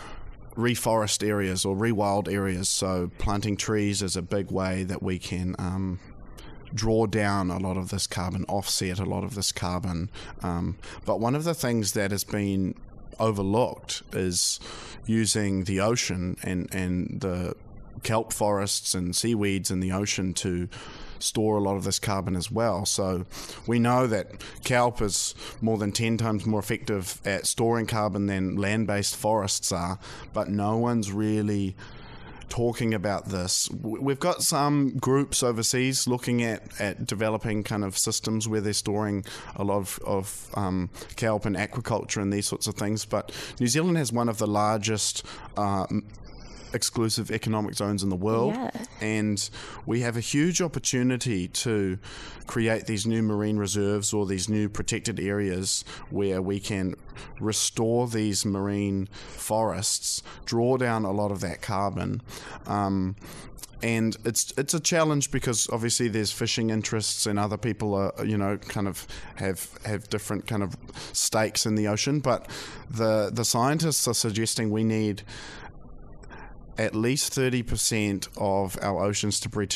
reforest 0.57 1.25
areas 1.25 1.63
or 1.63 1.75
rewild 1.75 2.31
areas. 2.31 2.67
So 2.67 3.11
planting 3.19 3.55
trees 3.55 4.01
is 4.01 4.17
a 4.17 4.21
big 4.21 4.51
way 4.51 4.83
that 4.83 5.01
we 5.01 5.19
can 5.19 5.55
um, 5.59 5.99
draw 6.73 7.05
down 7.05 7.51
a 7.51 7.57
lot 7.57 7.77
of 7.77 7.89
this 7.89 8.07
carbon, 8.07 8.45
offset 8.47 8.99
a 8.99 9.05
lot 9.05 9.23
of 9.23 9.35
this 9.35 9.51
carbon. 9.51 10.09
Um, 10.43 10.77
but 11.05 11.19
one 11.19 11.35
of 11.35 11.43
the 11.43 11.53
things 11.53 11.93
that 11.93 12.11
has 12.11 12.23
been 12.23 12.75
overlooked 13.19 14.03
is 14.13 14.59
using 15.05 15.63
the 15.63 15.79
ocean 15.79 16.37
and, 16.43 16.73
and 16.73 17.21
the 17.21 17.55
kelp 18.03 18.31
forests 18.31 18.93
and 18.93 19.15
seaweeds 19.15 19.71
in 19.71 19.79
the 19.79 19.91
ocean 19.91 20.33
to 20.33 20.69
store 21.19 21.57
a 21.57 21.61
lot 21.61 21.75
of 21.75 21.83
this 21.83 21.99
carbon 21.99 22.35
as 22.35 22.51
well. 22.51 22.85
So 22.85 23.25
we 23.65 23.79
know 23.79 24.07
that 24.07 24.43
kelp 24.63 25.01
is 25.01 25.33
more 25.61 25.77
than 25.77 25.91
10 25.91 26.17
times 26.17 26.45
more 26.45 26.59
effective 26.59 27.21
at 27.25 27.47
storing 27.47 27.87
carbon 27.87 28.27
than 28.27 28.55
land 28.55 28.87
based 28.87 29.15
forests 29.15 29.71
are, 29.71 29.99
but 30.33 30.49
no 30.49 30.77
one's 30.77 31.11
really 31.11 31.75
talking 32.49 32.93
about 32.93 33.25
this. 33.25 33.69
We've 33.81 34.19
got 34.19 34.41
some 34.41 34.97
groups 34.97 35.43
overseas 35.43 36.07
looking 36.07 36.43
at, 36.43 36.79
at 36.79 37.05
developing 37.05 37.63
kind 37.63 37.83
of 37.83 37.97
systems 37.97 38.47
where 38.47 38.61
they're 38.61 38.73
storing 38.73 39.25
a 39.55 39.63
lot 39.63 39.77
of, 39.77 39.99
of 40.05 40.49
um, 40.55 40.89
kelp 41.15 41.45
and 41.45 41.55
aquaculture 41.55 42.21
and 42.21 42.31
these 42.31 42.47
sorts 42.47 42.67
of 42.67 42.75
things. 42.75 43.05
But 43.05 43.31
New 43.59 43.67
Zealand 43.67 43.97
has 43.97 44.11
one 44.11 44.29
of 44.29 44.37
the 44.37 44.47
largest 44.47 45.25
uh, 45.55 45.87
exclusive 46.73 47.31
economic 47.31 47.75
zones 47.75 48.03
in 48.03 48.09
the 48.09 48.15
world. 48.15 48.53
Yeah. 48.53 48.71
And 49.01 49.49
we 49.85 50.01
have 50.01 50.17
a 50.17 50.21
huge 50.21 50.61
opportunity 50.61 51.47
to 51.47 51.97
create 52.45 52.85
these 52.87 53.05
new 53.05 53.21
marine 53.21 53.57
reserves 53.57 54.13
or 54.13 54.25
these 54.25 54.49
new 54.49 54.69
protected 54.69 55.19
areas 55.19 55.83
where 56.09 56.41
we 56.41 56.59
can 56.59 56.95
restore 57.39 58.07
these 58.07 58.45
marine 58.45 59.07
forests, 59.29 60.23
draw 60.45 60.77
down 60.77 61.05
a 61.05 61.11
lot 61.11 61.31
of 61.31 61.41
that 61.41 61.61
carbon. 61.61 62.21
Um, 62.65 63.15
and 63.83 64.17
it's 64.25 64.53
it's 64.57 64.73
a 64.73 64.79
challenge 64.79 65.31
because 65.31 65.69
obviously 65.71 66.07
there's 66.07 66.31
fishing 66.31 66.69
interests 66.69 67.25
and 67.25 67.37
other 67.37 67.57
people 67.57 67.93
are 67.93 68.13
you 68.25 68.37
know 68.37 68.57
kind 68.57 68.87
of 68.87 69.05
have 69.35 69.69
have 69.85 70.09
different 70.09 70.47
kind 70.47 70.63
of 70.63 70.75
stakes 71.13 71.65
in 71.65 71.75
the 71.75 71.87
ocean 71.87 72.19
but 72.19 72.47
the 72.89 73.29
the 73.31 73.45
scientists 73.45 74.07
are 74.07 74.15
suggesting 74.15 74.71
we 74.71 74.83
need 74.83 75.21
at 76.77 76.95
least 76.95 77.33
30% 77.33 78.27
of 78.37 78.77
our 78.81 79.03
oceans 79.03 79.39
to 79.41 79.49
be 79.49 79.67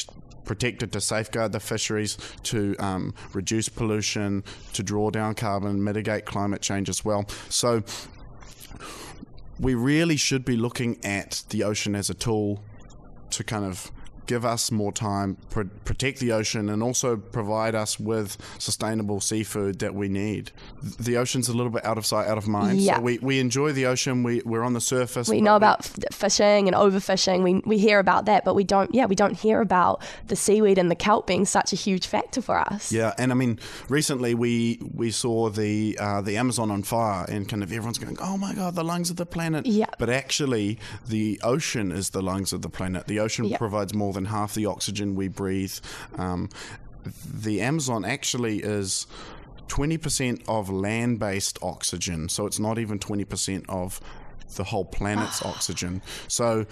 protected 0.43 0.91
to 0.91 1.01
safeguard 1.01 1.51
the 1.51 1.59
fisheries, 1.59 2.17
to 2.43 2.75
um, 2.79 3.13
reduce 3.33 3.69
pollution, 3.69 4.43
to 4.73 4.83
draw 4.83 5.09
down 5.09 5.35
carbon, 5.35 5.83
mitigate 5.83 6.25
climate 6.25 6.61
change 6.61 6.89
as 6.89 7.05
well. 7.05 7.25
So 7.49 7.83
we 9.59 9.75
really 9.75 10.17
should 10.17 10.43
be 10.43 10.57
looking 10.57 11.03
at 11.05 11.43
the 11.49 11.63
ocean 11.63 11.95
as 11.95 12.09
a 12.09 12.13
tool 12.13 12.63
to 13.29 13.43
kind 13.43 13.65
of 13.65 13.91
give 14.27 14.45
us 14.45 14.71
more 14.71 14.91
time, 14.91 15.37
pr- 15.49 15.63
protect 15.85 16.19
the 16.19 16.31
ocean, 16.31 16.69
and 16.69 16.81
also 16.81 17.17
provide 17.17 17.75
us 17.75 17.99
with 17.99 18.37
sustainable 18.59 19.19
seafood 19.19 19.79
that 19.79 19.93
we 19.95 20.07
need. 20.07 20.51
The 20.99 21.17
ocean's 21.17 21.49
a 21.49 21.53
little 21.53 21.71
bit 21.71 21.83
out 21.85 21.97
of 21.97 22.05
sight, 22.05 22.27
out 22.27 22.37
of 22.37 22.47
mind. 22.47 22.79
Yeah. 22.79 22.95
So 22.97 23.01
we, 23.01 23.17
we 23.19 23.39
enjoy 23.39 23.71
the 23.73 23.85
ocean. 23.87 24.23
We, 24.23 24.41
we're 24.45 24.63
on 24.63 24.73
the 24.73 24.81
surface. 24.81 25.27
we 25.29 25.41
know 25.41 25.55
about 25.55 25.79
f- 25.85 25.95
fishing 26.13 26.67
and 26.67 26.75
overfishing. 26.75 27.43
We, 27.43 27.61
we 27.65 27.77
hear 27.77 27.99
about 27.99 28.25
that, 28.25 28.45
but 28.45 28.55
we 28.55 28.63
don't. 28.63 28.93
Yeah, 28.93 29.05
we 29.05 29.15
don't 29.15 29.33
hear 29.37 29.61
about 29.61 30.01
the 30.27 30.35
seaweed 30.35 30.77
and 30.77 30.89
the 30.89 30.95
kelp 30.95 31.27
being 31.27 31.45
such 31.45 31.73
a 31.73 31.75
huge 31.75 32.07
factor 32.07 32.41
for 32.41 32.57
us. 32.57 32.91
Yeah, 32.91 33.13
and 33.17 33.31
I 33.31 33.35
mean, 33.35 33.59
recently 33.89 34.33
we 34.33 34.79
we 34.93 35.11
saw 35.11 35.49
the 35.49 35.97
uh, 35.99 36.21
the 36.21 36.37
Amazon 36.37 36.71
on 36.71 36.83
fire, 36.83 37.25
and 37.27 37.47
kind 37.47 37.63
of 37.63 37.71
everyone's 37.71 37.97
going, 37.97 38.17
"Oh 38.21 38.37
my 38.37 38.53
God, 38.53 38.75
the 38.75 38.83
lungs 38.83 39.09
of 39.09 39.15
the 39.17 39.25
planet!" 39.25 39.65
Yeah. 39.65 39.85
But 39.99 40.09
actually, 40.09 40.79
the 41.07 41.39
ocean 41.43 41.91
is 41.91 42.11
the 42.11 42.21
lungs 42.21 42.53
of 42.53 42.61
the 42.61 42.69
planet. 42.69 43.07
The 43.07 43.19
ocean 43.19 43.45
Yeah. 43.45 43.57
provides 43.57 43.93
more 43.93 44.10
than 44.13 44.25
half 44.25 44.53
the 44.53 44.65
oxygen 44.65 45.15
we 45.15 45.27
breathe. 45.27 45.73
Um, 46.17 46.49
the 47.25 47.61
Amazon 47.61 48.05
actually 48.05 48.59
is. 48.59 49.07
20% 49.67 50.43
of 50.49 50.69
land 50.69 51.17
based 51.17 51.57
oxygen, 51.61 52.27
so 52.27 52.45
it's 52.45 52.59
not 52.59 52.77
even 52.77 52.99
20% 52.99 53.63
of 53.69 54.01
the 54.57 54.65
whole 54.65 54.83
planet's 54.83 55.41
oxygen. 55.45 56.01
So, 56.27 56.65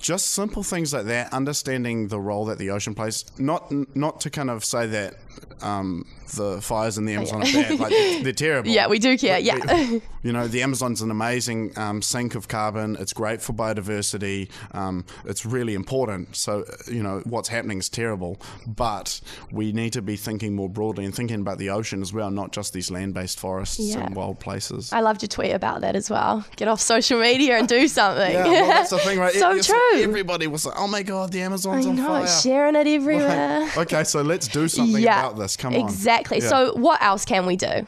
just 0.00 0.26
simple 0.32 0.62
things 0.62 0.92
like 0.92 1.06
that, 1.06 1.32
understanding 1.32 2.08
the 2.08 2.18
role 2.20 2.46
that 2.46 2.58
the 2.58 2.70
ocean 2.70 2.94
plays. 2.94 3.24
Not 3.38 3.70
not 3.94 4.20
to 4.22 4.30
kind 4.30 4.50
of 4.50 4.64
say 4.64 4.86
that 4.86 5.14
um, 5.62 6.06
the 6.36 6.60
fires 6.62 6.96
in 6.98 7.04
the 7.04 7.14
Amazon 7.14 7.42
are 7.42 7.44
bad, 7.44 7.78
like 7.78 7.90
they're, 7.90 8.22
they're 8.24 8.32
terrible. 8.32 8.70
Yeah, 8.70 8.88
we 8.88 8.98
do 8.98 9.16
care. 9.18 9.38
Yeah. 9.38 9.98
You 10.22 10.32
know, 10.32 10.46
the 10.48 10.62
Amazon's 10.62 11.00
an 11.02 11.10
amazing 11.10 11.72
um, 11.78 12.02
sink 12.02 12.34
of 12.34 12.46
carbon. 12.48 12.96
It's 13.00 13.12
great 13.14 13.40
for 13.40 13.52
biodiversity. 13.54 14.50
Um, 14.72 15.04
it's 15.24 15.46
really 15.46 15.74
important. 15.74 16.36
So, 16.36 16.64
you 16.90 17.02
know, 17.02 17.22
what's 17.24 17.48
happening 17.48 17.78
is 17.78 17.88
terrible. 17.88 18.38
But 18.66 19.20
we 19.50 19.72
need 19.72 19.94
to 19.94 20.02
be 20.02 20.16
thinking 20.16 20.54
more 20.54 20.68
broadly 20.68 21.04
and 21.06 21.14
thinking 21.14 21.40
about 21.40 21.56
the 21.58 21.70
ocean 21.70 22.02
as 22.02 22.12
well, 22.12 22.30
not 22.30 22.52
just 22.52 22.72
these 22.74 22.90
land 22.90 23.14
based 23.14 23.38
forests 23.40 23.78
Yeah. 23.78 24.00
and 24.00 24.14
wild 24.14 24.40
places. 24.40 24.92
I 24.92 25.00
loved 25.00 25.22
your 25.22 25.28
tweet 25.28 25.52
about 25.52 25.80
that 25.82 25.96
as 25.96 26.10
well. 26.10 26.44
Get 26.56 26.68
off 26.68 26.80
social 26.80 27.18
media 27.20 27.56
and 27.58 27.66
do 27.68 27.88
something. 27.88 28.30
yeah, 28.32 28.44
well, 28.44 28.66
that's 28.68 28.90
the 28.90 28.98
thing, 28.98 29.18
right? 29.18 29.32
so 29.34 29.50
It's- 29.52 29.66
true. 29.66 29.89
Everybody 29.94 30.46
was 30.46 30.66
like, 30.66 30.74
oh 30.78 30.86
my 30.88 31.02
God, 31.02 31.32
the 31.32 31.42
Amazon's 31.42 31.86
I 31.86 31.90
on 31.90 31.96
know, 31.96 32.06
fire. 32.06 32.26
sharing 32.26 32.76
it 32.76 32.86
everywhere. 32.86 33.60
Like, 33.60 33.78
okay, 33.78 34.04
so 34.04 34.22
let's 34.22 34.48
do 34.48 34.68
something 34.68 35.02
yeah, 35.02 35.20
about 35.20 35.38
this. 35.38 35.56
Come 35.56 35.74
on. 35.74 35.80
Exactly. 35.80 36.38
Yeah. 36.38 36.48
So, 36.48 36.74
what 36.74 37.02
else 37.02 37.24
can 37.24 37.46
we 37.46 37.56
do? 37.56 37.86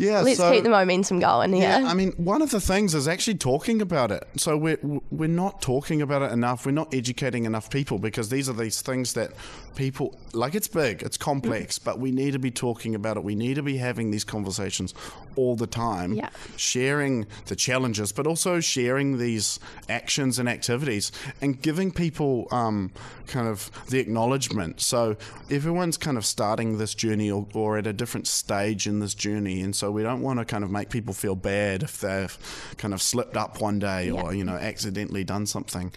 yeah, 0.00 0.20
Let's 0.22 0.38
so, 0.38 0.50
keep 0.50 0.64
the 0.64 0.70
momentum 0.70 1.20
going 1.20 1.52
here. 1.52 1.62
Yeah, 1.62 1.86
I 1.86 1.94
mean, 1.94 2.12
one 2.12 2.40
of 2.40 2.50
the 2.50 2.60
things 2.60 2.94
is 2.94 3.06
actually 3.06 3.36
talking 3.36 3.82
about 3.82 4.10
it. 4.10 4.26
So 4.36 4.56
we're 4.56 4.78
we're 5.10 5.28
not 5.28 5.60
talking 5.60 6.00
about 6.00 6.22
it 6.22 6.32
enough. 6.32 6.64
We're 6.64 6.72
not 6.72 6.94
educating 6.94 7.44
enough 7.44 7.70
people 7.70 7.98
because 7.98 8.30
these 8.30 8.48
are 8.48 8.54
these 8.54 8.80
things 8.80 9.12
that 9.14 9.32
people 9.74 10.18
like. 10.32 10.54
It's 10.54 10.68
big, 10.68 11.02
it's 11.02 11.16
complex, 11.16 11.78
but 11.78 11.98
we 11.98 12.10
need 12.10 12.32
to 12.32 12.38
be 12.38 12.50
talking 12.50 12.94
about 12.94 13.16
it. 13.16 13.24
We 13.24 13.34
need 13.34 13.54
to 13.54 13.62
be 13.62 13.76
having 13.78 14.10
these 14.10 14.24
conversations 14.24 14.94
all 15.36 15.56
the 15.56 15.66
time, 15.66 16.12
Yeah. 16.14 16.28
sharing 16.56 17.26
the 17.46 17.56
challenges, 17.56 18.12
but 18.12 18.26
also 18.26 18.60
sharing 18.60 19.18
these 19.18 19.58
actions 19.88 20.38
and 20.38 20.48
activities 20.48 21.12
and 21.40 21.60
giving 21.60 21.90
people 21.92 22.48
um, 22.50 22.90
kind 23.26 23.46
of 23.48 23.70
the 23.88 23.98
acknowledgement. 23.98 24.80
So 24.80 25.16
everyone's 25.50 25.96
kind 25.96 26.16
of 26.18 26.26
starting 26.26 26.78
this 26.78 26.94
journey 26.94 27.30
or, 27.30 27.46
or 27.54 27.78
at 27.78 27.86
a 27.86 27.92
different 27.92 28.26
stage 28.26 28.86
in 28.86 28.98
this 29.00 29.14
journey, 29.14 29.60
and 29.62 29.74
so 29.74 29.90
we 29.90 30.02
don't 30.02 30.20
want 30.22 30.38
to 30.40 30.44
kind 30.44 30.64
of 30.64 30.70
make 30.70 30.90
people 30.90 31.14
feel 31.14 31.36
bad 31.36 31.82
if 31.82 32.00
they've 32.00 32.74
kind 32.76 32.92
of 32.92 33.00
slipped 33.00 33.36
up 33.36 33.60
one 33.60 33.78
day 33.78 34.10
or 34.10 34.34
you 34.34 34.44
know 34.44 34.54
accidentally 34.56 35.24
done 35.24 35.46
something. 35.46 35.92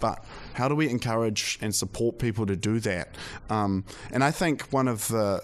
But 0.00 0.24
how 0.54 0.68
do 0.68 0.74
we 0.74 0.88
encourage 0.88 1.58
and 1.60 1.74
support 1.74 2.18
people 2.18 2.46
to 2.46 2.56
do 2.56 2.80
that? 2.80 3.14
Um, 3.50 3.84
and 4.10 4.22
I 4.22 4.30
think 4.30 4.62
one 4.72 4.88
of 4.88 5.08
the 5.08 5.42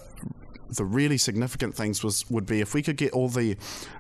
the 0.71 0.85
really 0.85 1.19
significant 1.19 1.75
things 1.75 2.03
was 2.03 2.29
would 2.31 2.47
be 2.47 2.61
if 2.61 2.75
we 2.75 2.83
could 2.83 2.97
get 2.97 3.13
all 3.13 3.29
the 3.29 3.57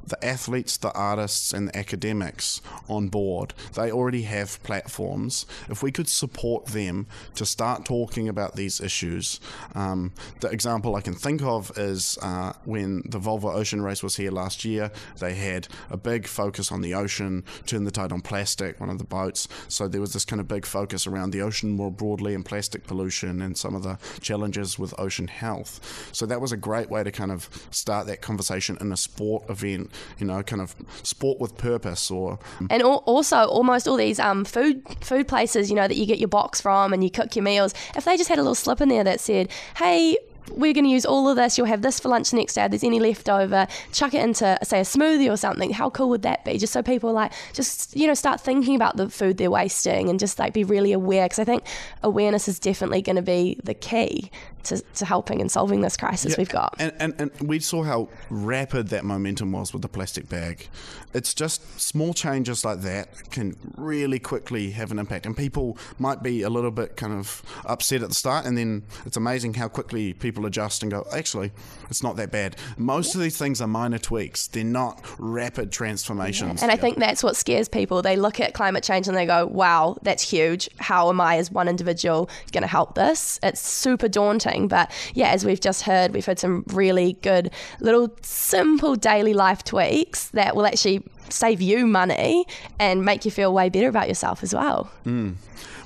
the 0.06 0.24
athletes, 0.24 0.76
the 0.76 0.92
artists, 0.92 1.52
and 1.52 1.68
the 1.68 1.76
academics 1.76 2.60
on 2.88 3.08
board. 3.08 3.54
They 3.74 3.90
already 3.90 4.22
have 4.22 4.62
platforms. 4.62 5.46
If 5.68 5.82
we 5.82 5.92
could 5.92 6.08
support 6.08 6.66
them 6.66 7.06
to 7.36 7.46
start 7.46 7.84
talking 7.84 8.28
about 8.28 8.56
these 8.56 8.80
issues, 8.80 9.40
um, 9.74 10.12
the 10.40 10.48
example 10.48 10.96
I 10.96 11.00
can 11.00 11.14
think 11.14 11.42
of 11.42 11.76
is 11.78 12.18
uh, 12.22 12.52
when 12.64 13.02
the 13.06 13.18
Volvo 13.18 13.54
Ocean 13.54 13.82
Race 13.82 14.02
was 14.02 14.16
here 14.16 14.30
last 14.30 14.64
year. 14.64 14.90
They 15.18 15.34
had 15.34 15.68
a 15.90 15.96
big 15.96 16.26
focus 16.26 16.72
on 16.72 16.80
the 16.80 16.94
ocean, 16.94 17.44
turn 17.66 17.84
the 17.84 17.90
tide 17.90 18.12
on 18.12 18.20
plastic, 18.20 18.80
one 18.80 18.90
of 18.90 18.98
the 18.98 19.04
boats. 19.04 19.48
So 19.68 19.88
there 19.88 20.00
was 20.00 20.12
this 20.12 20.24
kind 20.24 20.40
of 20.40 20.48
big 20.48 20.66
focus 20.66 21.06
around 21.06 21.30
the 21.30 21.42
ocean 21.42 21.70
more 21.70 21.90
broadly 21.90 22.34
and 22.34 22.44
plastic 22.44 22.86
pollution 22.86 23.42
and 23.42 23.56
some 23.56 23.74
of 23.74 23.82
the 23.82 23.98
challenges 24.20 24.78
with 24.78 24.94
ocean 24.98 25.28
health. 25.28 26.08
So 26.12 26.26
that 26.26 26.40
was 26.40 26.52
a 26.52 26.56
great 26.60 26.90
way 26.90 27.02
to 27.02 27.10
kind 27.10 27.32
of 27.32 27.48
start 27.70 28.06
that 28.06 28.20
conversation 28.20 28.76
in 28.80 28.92
a 28.92 28.96
sport 28.96 29.48
event, 29.48 29.90
you 30.18 30.26
know, 30.26 30.42
kind 30.42 30.62
of 30.62 30.74
sport 31.02 31.40
with 31.40 31.56
purpose 31.56 32.10
or 32.10 32.38
And 32.70 32.82
also, 32.82 33.44
almost 33.44 33.88
all 33.88 33.96
these 33.96 34.18
um, 34.18 34.44
food 34.44 34.82
food 35.00 35.26
places, 35.28 35.70
you 35.70 35.76
know, 35.76 35.88
that 35.88 35.96
you 35.96 36.06
get 36.06 36.18
your 36.18 36.28
box 36.28 36.60
from 36.60 36.92
and 36.92 37.02
you 37.02 37.10
cook 37.10 37.34
your 37.36 37.42
meals. 37.42 37.74
If 37.96 38.04
they 38.04 38.16
just 38.16 38.28
had 38.28 38.38
a 38.38 38.42
little 38.42 38.54
slip 38.54 38.80
in 38.80 38.88
there 38.88 39.04
that 39.04 39.20
said, 39.20 39.50
"Hey." 39.76 40.18
We're 40.50 40.72
going 40.72 40.84
to 40.84 40.90
use 40.90 41.06
all 41.06 41.28
of 41.28 41.36
this. 41.36 41.56
You'll 41.56 41.66
have 41.66 41.82
this 41.82 42.00
for 42.00 42.08
lunch 42.08 42.30
the 42.30 42.36
next 42.36 42.54
day. 42.54 42.64
If 42.64 42.70
there's 42.70 42.84
any 42.84 43.00
left 43.00 43.28
over, 43.28 43.66
chuck 43.92 44.14
it 44.14 44.22
into, 44.22 44.58
say, 44.62 44.80
a 44.80 44.84
smoothie 44.84 45.30
or 45.30 45.36
something. 45.36 45.70
How 45.70 45.90
cool 45.90 46.08
would 46.10 46.22
that 46.22 46.44
be? 46.44 46.58
Just 46.58 46.72
so 46.72 46.82
people 46.82 47.12
like, 47.12 47.32
just 47.52 47.96
you 47.96 48.06
know, 48.06 48.14
start 48.14 48.40
thinking 48.40 48.76
about 48.76 48.96
the 48.96 49.08
food 49.08 49.36
they're 49.36 49.50
wasting 49.50 50.08
and 50.08 50.18
just 50.18 50.38
like 50.38 50.52
be 50.52 50.64
really 50.64 50.92
aware. 50.92 51.24
Because 51.24 51.38
I 51.38 51.44
think 51.44 51.64
awareness 52.02 52.48
is 52.48 52.58
definitely 52.58 53.02
going 53.02 53.16
to 53.16 53.22
be 53.22 53.58
the 53.64 53.74
key 53.74 54.30
to, 54.64 54.78
to 54.78 55.04
helping 55.04 55.40
and 55.40 55.50
solving 55.50 55.80
this 55.80 55.96
crisis 55.96 56.36
we've 56.36 56.48
got. 56.48 56.74
And, 56.78 56.92
and, 56.98 57.14
and 57.18 57.48
we 57.48 57.60
saw 57.60 57.82
how 57.82 58.08
rapid 58.28 58.88
that 58.88 59.04
momentum 59.04 59.52
was 59.52 59.72
with 59.72 59.82
the 59.82 59.88
plastic 59.88 60.28
bag. 60.28 60.68
It's 61.12 61.34
just 61.34 61.80
small 61.80 62.14
changes 62.14 62.64
like 62.64 62.82
that 62.82 63.30
can 63.30 63.56
really 63.76 64.18
quickly 64.18 64.70
have 64.72 64.92
an 64.92 64.98
impact. 64.98 65.26
And 65.26 65.36
people 65.36 65.78
might 65.98 66.22
be 66.22 66.42
a 66.42 66.50
little 66.50 66.70
bit 66.70 66.96
kind 66.96 67.12
of 67.12 67.42
upset 67.64 68.02
at 68.02 68.10
the 68.10 68.14
start, 68.14 68.46
and 68.46 68.56
then 68.56 68.84
it's 69.06 69.16
amazing 69.16 69.54
how 69.54 69.68
quickly 69.68 70.12
people 70.12 70.29
adjust 70.46 70.82
and 70.82 70.90
go, 70.90 71.06
actually, 71.12 71.52
it's 71.88 72.02
not 72.02 72.16
that 72.16 72.30
bad. 72.30 72.56
Most 72.76 73.14
of 73.14 73.20
these 73.20 73.36
things 73.36 73.60
are 73.60 73.66
minor 73.66 73.98
tweaks, 73.98 74.46
they're 74.46 74.64
not 74.64 75.04
rapid 75.18 75.72
transformations. 75.72 76.62
And 76.62 76.70
I 76.70 76.76
think 76.76 76.98
that's 76.98 77.22
what 77.22 77.36
scares 77.36 77.68
people. 77.68 78.02
They 78.02 78.16
look 78.16 78.40
at 78.40 78.54
climate 78.54 78.84
change 78.84 79.08
and 79.08 79.16
they 79.16 79.26
go, 79.26 79.46
wow, 79.46 79.96
that's 80.02 80.22
huge. 80.28 80.68
How 80.78 81.08
am 81.08 81.20
I, 81.20 81.36
as 81.36 81.50
one 81.50 81.68
individual, 81.68 82.30
going 82.52 82.62
to 82.62 82.68
help 82.68 82.94
this? 82.94 83.38
It's 83.42 83.60
super 83.60 84.08
daunting. 84.08 84.68
But 84.68 84.90
yeah, 85.14 85.28
as 85.30 85.44
we've 85.44 85.60
just 85.60 85.82
heard, 85.82 86.14
we've 86.14 86.26
heard 86.26 86.38
some 86.38 86.64
really 86.68 87.14
good 87.22 87.50
little 87.80 88.16
simple 88.22 88.96
daily 88.96 89.34
life 89.34 89.64
tweaks 89.64 90.28
that 90.30 90.54
will 90.54 90.66
actually 90.66 91.02
save 91.28 91.60
you 91.60 91.86
money 91.86 92.44
and 92.78 93.04
make 93.04 93.24
you 93.24 93.30
feel 93.30 93.52
way 93.52 93.68
better 93.68 93.88
about 93.88 94.08
yourself 94.08 94.42
as 94.42 94.54
well. 94.54 94.90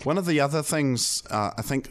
One 0.05 0.19
of 0.19 0.27
the 0.27 0.41
other 0.41 0.63
things 0.63 1.23
uh, 1.31 1.53
I 1.57 1.63
think 1.63 1.91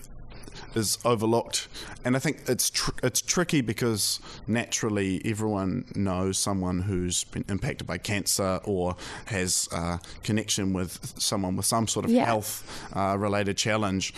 is 0.75 0.97
overlooked, 1.05 1.67
and 2.05 2.15
I 2.15 2.19
think 2.19 2.41
it's 2.47 2.69
tr- 2.69 2.91
it's 3.03 3.21
tricky 3.21 3.61
because 3.61 4.19
naturally 4.47 5.21
everyone 5.25 5.85
knows 5.95 6.37
someone 6.37 6.79
who's 6.81 7.23
been 7.25 7.45
impacted 7.49 7.87
by 7.87 7.97
cancer 7.97 8.59
or 8.63 8.95
has 9.25 9.67
a 9.71 9.99
connection 10.23 10.73
with 10.73 11.13
someone 11.19 11.55
with 11.55 11.65
some 11.65 11.87
sort 11.87 12.05
of 12.05 12.11
Yeah. 12.11 12.25
health 12.25 12.63
uh, 12.95 13.15
related 13.17 13.57
challenge. 13.57 14.13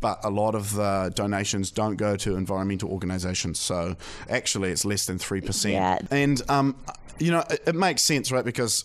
But 0.00 0.22
a 0.22 0.28
lot 0.30 0.54
of 0.54 0.74
the 0.74 1.10
donations 1.14 1.70
don't 1.70 1.96
go 1.96 2.14
to 2.16 2.36
environmental 2.36 2.90
organisations, 2.90 3.58
so 3.58 3.96
actually 4.28 4.70
it's 4.70 4.84
less 4.84 5.06
than 5.06 5.18
three 5.18 5.40
percent. 5.40 5.74
Yeah. 5.74 5.98
And 6.10 6.42
um, 6.50 6.76
you 7.18 7.30
know, 7.30 7.42
it, 7.48 7.62
it 7.68 7.74
makes 7.74 8.02
sense, 8.02 8.30
right? 8.30 8.44
Because 8.44 8.84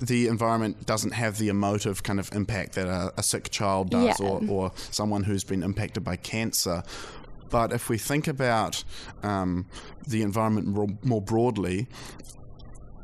the 0.00 0.28
environment 0.28 0.86
doesn't 0.86 1.12
have 1.12 1.38
the 1.38 1.48
emotive 1.48 2.02
kind 2.02 2.20
of 2.20 2.30
impact 2.32 2.72
that 2.74 2.86
a, 2.86 3.12
a 3.16 3.22
sick 3.22 3.50
child 3.50 3.90
does 3.90 4.20
Yeah. 4.20 4.26
or, 4.26 4.40
or 4.48 4.72
someone 4.90 5.24
who's 5.24 5.44
been 5.44 5.62
impacted 5.62 6.04
by 6.04 6.16
cancer. 6.16 6.82
But 7.50 7.72
if 7.72 7.88
we 7.88 7.96
think 7.98 8.28
about 8.28 8.84
um, 9.22 9.66
the 10.06 10.22
environment 10.22 10.66
more, 10.66 10.88
more 11.02 11.22
broadly, 11.22 11.86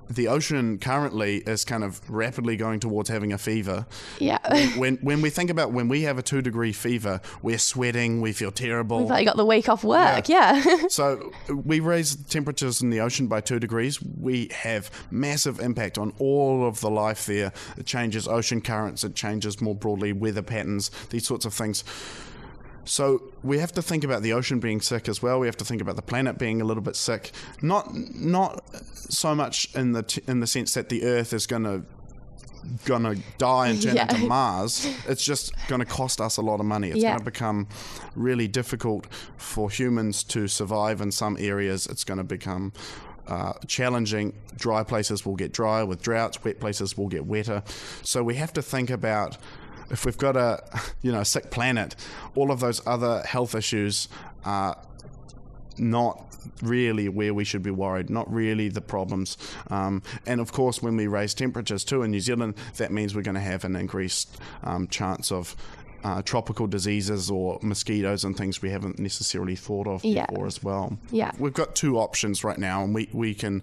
the 0.08 0.28
ocean 0.28 0.78
currently 0.78 1.38
is 1.38 1.64
kind 1.64 1.84
of 1.84 2.00
rapidly 2.11 2.56
going 2.56 2.80
towards 2.80 3.08
having 3.08 3.32
a 3.32 3.38
fever. 3.38 3.87
Yeah. 4.18 4.38
When 4.76 4.96
when 4.96 5.20
we 5.20 5.30
think 5.30 5.50
about 5.50 5.73
when 5.73 5.88
we 5.88 6.02
have 6.02 6.18
a 6.18 6.23
two 6.23 6.42
degree 6.42 6.73
fever, 6.73 7.20
we're 7.42 7.58
sweating, 7.58 8.20
we 8.20 8.32
feel 8.32 8.50
terrible. 8.50 9.00
We've 9.00 9.11
like 9.11 9.26
got 9.26 9.37
the 9.37 9.44
week 9.46 9.68
off 9.68 9.84
work. 9.84 10.28
Yeah. 10.28 10.62
So 10.88 11.32
we 11.49 11.80
raise 11.80 12.14
temperatures 12.14 12.82
in 12.82 12.90
the 12.90 13.00
ocean 13.00 13.26
by 13.26 13.40
two 13.40 13.58
degrees. 13.58 14.00
We 14.02 14.49
have 14.52 14.90
massive 15.11 15.58
impact 15.58 15.99
on 15.99 16.12
all 16.18 16.66
of 16.66 16.80
the 16.80 16.90
life 16.90 17.26
there. 17.26 17.52
It 17.76 17.87
changes 17.87 18.28
ocean 18.28 18.61
currents. 18.61 19.02
It 19.02 19.14
changes 19.14 19.61
more 19.61 19.75
broadly 19.75 20.12
weather 20.12 20.42
patterns. 20.42 20.90
These 21.11 21.26
sorts 21.26 21.44
of 21.44 21.54
things. 21.54 21.84
So 22.84 23.22
we 23.42 23.58
have 23.58 23.72
to 23.72 23.82
think 23.82 24.04
about 24.04 24.22
the 24.22 24.32
ocean 24.32 24.60
being 24.60 24.80
sick 24.80 25.08
as 25.08 25.22
well. 25.22 25.40
We 25.40 25.46
have 25.46 25.56
to 25.58 25.64
think 25.64 25.80
about 25.80 25.96
the 25.96 26.02
planet 26.02 26.38
being 26.38 26.60
a 26.60 26.64
little 26.64 26.82
bit 26.82 26.96
sick. 26.96 27.32
Not 27.62 27.94
not 27.94 28.62
so 28.94 29.34
much 29.34 29.74
in 29.74 29.92
the 29.92 30.02
t- 30.02 30.22
in 30.26 30.40
the 30.40 30.46
sense 30.46 30.74
that 30.74 30.88
the 30.88 31.04
Earth 31.04 31.32
is 31.32 31.46
going 31.46 31.64
to 31.64 31.82
gonna 32.86 33.14
die 33.36 33.68
and 33.68 33.82
turn 33.82 33.94
Yeah. 33.94 34.02
into 34.14 34.26
Mars, 34.26 34.86
it's 35.06 35.22
just 35.22 35.52
gonna 35.68 35.84
cost 35.84 36.18
us 36.18 36.38
a 36.38 36.40
lot 36.42 36.60
of 36.60 36.66
money. 36.66 36.88
It's 36.90 36.98
Yeah. 37.02 37.12
gonna 37.12 37.24
become 37.24 37.68
really 38.14 38.48
difficult 38.48 39.06
for 39.36 39.68
humans 39.70 40.22
to 40.24 40.48
survive 40.48 41.02
in 41.02 41.12
some 41.12 41.36
areas. 41.38 41.86
It's 41.86 42.04
gonna 42.04 42.24
become 42.24 42.72
uh, 43.26 43.54
challenging. 43.66 44.34
Dry 44.56 44.82
places 44.82 45.24
will 45.24 45.36
get 45.36 45.50
drier 45.52 45.86
with 45.86 46.02
droughts. 46.02 46.42
Wet 46.44 46.60
places 46.60 46.96
will 46.96 47.08
get 47.08 47.24
wetter. 47.26 47.62
So 48.02 48.22
we 48.22 48.34
have 48.36 48.52
to 48.54 48.62
think 48.62 48.90
about 48.90 49.38
if 49.90 50.04
we've 50.04 50.18
got 50.18 50.36
a 50.36 50.62
you 51.02 51.12
know 51.12 51.22
sick 51.22 51.50
planet, 51.50 51.94
all 52.34 52.50
of 52.50 52.60
those 52.60 52.80
other 52.86 53.22
health 53.22 53.54
issues 53.54 54.08
are 54.44 54.76
not 55.78 56.20
really 56.62 57.08
where 57.08 57.32
we 57.34 57.44
should 57.44 57.62
be 57.62 57.70
worried, 57.70 58.10
not 58.10 58.30
really 58.32 58.68
the 58.68 58.80
problems. 58.80 59.36
Um, 59.70 60.02
and 60.26 60.40
of 60.40 60.52
course, 60.52 60.82
when 60.82 60.96
we 60.96 61.06
raise 61.06 61.34
temperatures 61.34 61.84
too 61.84 62.02
in 62.02 62.10
New 62.10 62.20
Zealand, 62.20 62.54
that 62.76 62.92
means 62.92 63.14
we're 63.14 63.22
going 63.22 63.34
to 63.34 63.40
have 63.40 63.64
an 63.64 63.76
increased 63.76 64.38
um, 64.62 64.86
chance 64.88 65.32
of. 65.32 65.56
Uh, 66.06 66.20
tropical 66.20 66.66
diseases 66.66 67.30
or 67.30 67.58
mosquitoes 67.62 68.24
and 68.24 68.36
things 68.36 68.60
we 68.60 68.68
haven't 68.68 68.98
necessarily 68.98 69.56
thought 69.56 69.86
of 69.86 70.04
Yeah. 70.04 70.26
before 70.26 70.46
as 70.46 70.62
well. 70.62 70.98
Yeah. 71.10 71.30
we've 71.38 71.54
got 71.54 71.74
two 71.74 71.96
options 71.96 72.44
right 72.44 72.58
now, 72.58 72.84
and 72.84 72.94
we, 72.94 73.08
we 73.14 73.32
can 73.32 73.62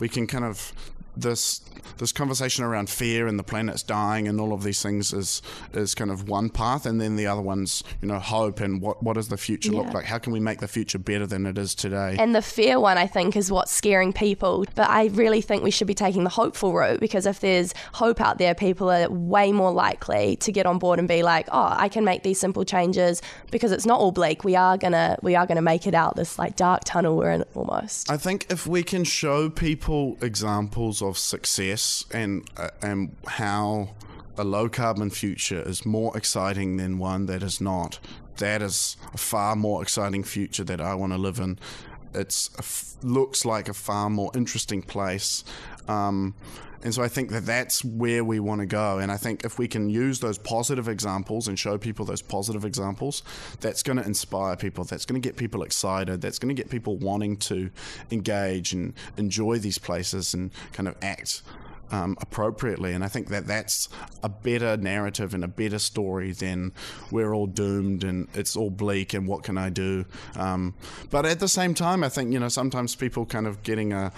we 0.00 0.08
can 0.08 0.26
kind 0.26 0.44
of 0.44 0.72
this 1.20 1.60
this 1.98 2.12
conversation 2.12 2.62
around 2.64 2.88
fear 2.88 3.26
and 3.26 3.38
the 3.38 3.42
planet's 3.42 3.82
dying 3.82 4.28
and 4.28 4.40
all 4.40 4.52
of 4.52 4.62
these 4.62 4.80
things 4.82 5.12
is 5.12 5.42
is 5.72 5.94
kind 5.94 6.10
of 6.10 6.28
one 6.28 6.48
path, 6.48 6.86
and 6.86 7.00
then 7.00 7.16
the 7.16 7.26
other 7.26 7.40
one's 7.42 7.82
you 8.00 8.08
know 8.08 8.18
hope 8.18 8.60
and 8.60 8.80
what 8.80 9.02
what 9.02 9.14
does 9.14 9.28
the 9.28 9.36
future 9.36 9.72
Yeah. 9.72 9.80
look 9.80 9.94
like? 9.94 10.04
How 10.04 10.18
can 10.18 10.32
we 10.32 10.40
make 10.40 10.58
the 10.60 10.68
future 10.68 10.98
better 10.98 11.26
than 11.26 11.46
it 11.46 11.58
is 11.58 11.74
today? 11.74 12.16
And 12.18 12.34
the 12.34 12.42
fear 12.42 12.78
one, 12.80 12.98
I 12.98 13.06
think, 13.06 13.36
is 13.36 13.50
what's 13.50 13.72
scaring 13.72 14.12
people. 14.12 14.64
But 14.74 14.88
I 14.88 15.06
really 15.06 15.40
think 15.40 15.62
we 15.62 15.70
should 15.70 15.86
be 15.86 15.94
taking 15.94 16.24
the 16.24 16.30
hopeful 16.30 16.72
route 16.72 17.00
because 17.00 17.26
if 17.26 17.40
there's 17.40 17.74
hope 17.94 18.20
out 18.20 18.38
there, 18.38 18.54
people 18.54 18.90
are 18.90 19.08
way 19.10 19.52
more 19.52 19.72
likely 19.72 20.36
to 20.36 20.52
get 20.52 20.66
on 20.66 20.78
board 20.78 20.98
and 20.98 21.08
be 21.08 21.22
like, 21.22 21.48
"Oh, 21.50 21.68
I 21.76 21.88
can 21.88 22.04
make 22.04 22.22
these 22.22 22.38
simple 22.38 22.64
changes 22.64 23.22
because 23.50 23.72
it's 23.72 23.86
not 23.86 23.98
all 23.98 24.12
bleak. 24.12 24.44
We 24.44 24.54
are 24.56 24.76
gonna, 24.78 25.18
we 25.22 25.34
are 25.34 25.46
gonna 25.46 25.62
make 25.62 25.86
it 25.86 25.94
out 25.94 26.16
this 26.16 26.38
like 26.38 26.54
dark 26.56 26.82
tunnel 26.84 27.16
we're 27.16 27.30
in 27.32 27.44
almost." 27.54 28.10
I 28.10 28.16
think 28.16 28.46
if 28.50 28.66
we 28.66 28.82
can 28.82 29.04
show 29.04 29.48
people 29.50 30.16
examples 30.20 31.02
of 31.08 31.18
success 31.18 32.04
and 32.12 32.48
uh, 32.56 32.70
and 32.82 33.16
how 33.26 33.90
a 34.36 34.44
low 34.44 34.68
carbon 34.68 35.10
future 35.10 35.62
is 35.62 35.84
more 35.84 36.16
exciting 36.16 36.76
than 36.76 36.98
one 36.98 37.26
that 37.26 37.42
is 37.42 37.60
not, 37.60 37.98
that 38.36 38.62
is 38.62 38.96
a 39.12 39.18
far 39.18 39.56
more 39.56 39.82
exciting 39.82 40.22
future 40.22 40.64
that 40.64 40.80
I 40.80 40.94
want 40.94 41.12
to 41.12 41.18
live 41.18 41.40
in. 41.40 41.58
It 42.14 42.48
looks 43.02 43.44
like 43.44 43.68
a 43.68 43.74
far 43.74 44.08
more 44.08 44.30
interesting 44.34 44.82
place. 44.82 45.44
Um, 45.88 46.34
and 46.82 46.94
so 46.94 47.02
I 47.02 47.08
think 47.08 47.30
that 47.30 47.44
that's 47.44 47.84
where 47.84 48.22
we 48.22 48.38
want 48.38 48.60
to 48.60 48.66
go. 48.66 48.98
And 48.98 49.10
I 49.10 49.16
think 49.16 49.44
if 49.44 49.58
we 49.58 49.66
can 49.66 49.90
use 49.90 50.20
those 50.20 50.38
positive 50.38 50.88
examples 50.88 51.48
and 51.48 51.58
show 51.58 51.76
people 51.76 52.04
those 52.04 52.22
positive 52.22 52.64
examples, 52.64 53.22
that's 53.60 53.82
going 53.82 53.96
to 53.96 54.04
inspire 54.04 54.56
people. 54.56 54.84
That's 54.84 55.04
going 55.04 55.20
to 55.20 55.26
get 55.26 55.36
people 55.36 55.62
excited. 55.62 56.20
That's 56.20 56.38
going 56.38 56.54
to 56.54 56.60
get 56.60 56.70
people 56.70 56.96
wanting 56.96 57.36
to 57.38 57.70
engage 58.10 58.72
and 58.72 58.94
enjoy 59.16 59.58
these 59.58 59.78
places 59.78 60.34
and 60.34 60.50
kind 60.72 60.88
of 60.88 60.96
act 61.02 61.42
um, 61.90 62.16
appropriately. 62.20 62.92
And 62.92 63.04
I 63.04 63.08
think 63.08 63.28
that 63.28 63.46
that's 63.46 63.88
a 64.22 64.28
better 64.28 64.76
narrative 64.76 65.34
and 65.34 65.44
a 65.44 65.48
better 65.48 65.78
story 65.78 66.32
than 66.32 66.72
we're 67.10 67.32
all 67.34 67.46
doomed 67.46 68.04
and 68.04 68.28
it's 68.34 68.56
all 68.56 68.70
bleak 68.70 69.14
and 69.14 69.26
what 69.26 69.42
can 69.42 69.58
I 69.58 69.70
do. 69.70 70.04
Um, 70.36 70.74
but 71.10 71.26
at 71.26 71.40
the 71.40 71.48
same 71.48 71.74
time, 71.74 72.04
I 72.04 72.08
think 72.08 72.32
you 72.32 72.38
know 72.38 72.48
sometimes 72.48 72.94
people 72.94 73.26
kind 73.26 73.46
of 73.46 73.62
getting 73.62 73.92
a 73.92 74.12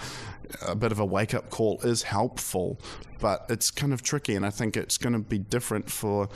a 0.61 0.75
bit 0.75 0.91
of 0.91 0.99
a 0.99 1.05
wake 1.05 1.33
up 1.33 1.49
call 1.49 1.79
is 1.81 2.03
helpful, 2.03 2.79
but 3.19 3.45
it's 3.49 3.71
kind 3.71 3.93
of 3.93 4.01
tricky. 4.01 4.35
And 4.35 4.45
I 4.45 4.49
think 4.49 4.77
it's 4.77 4.97
going 4.97 5.13
to 5.13 5.19
be 5.19 5.39
different 5.39 5.89
for 5.89 6.29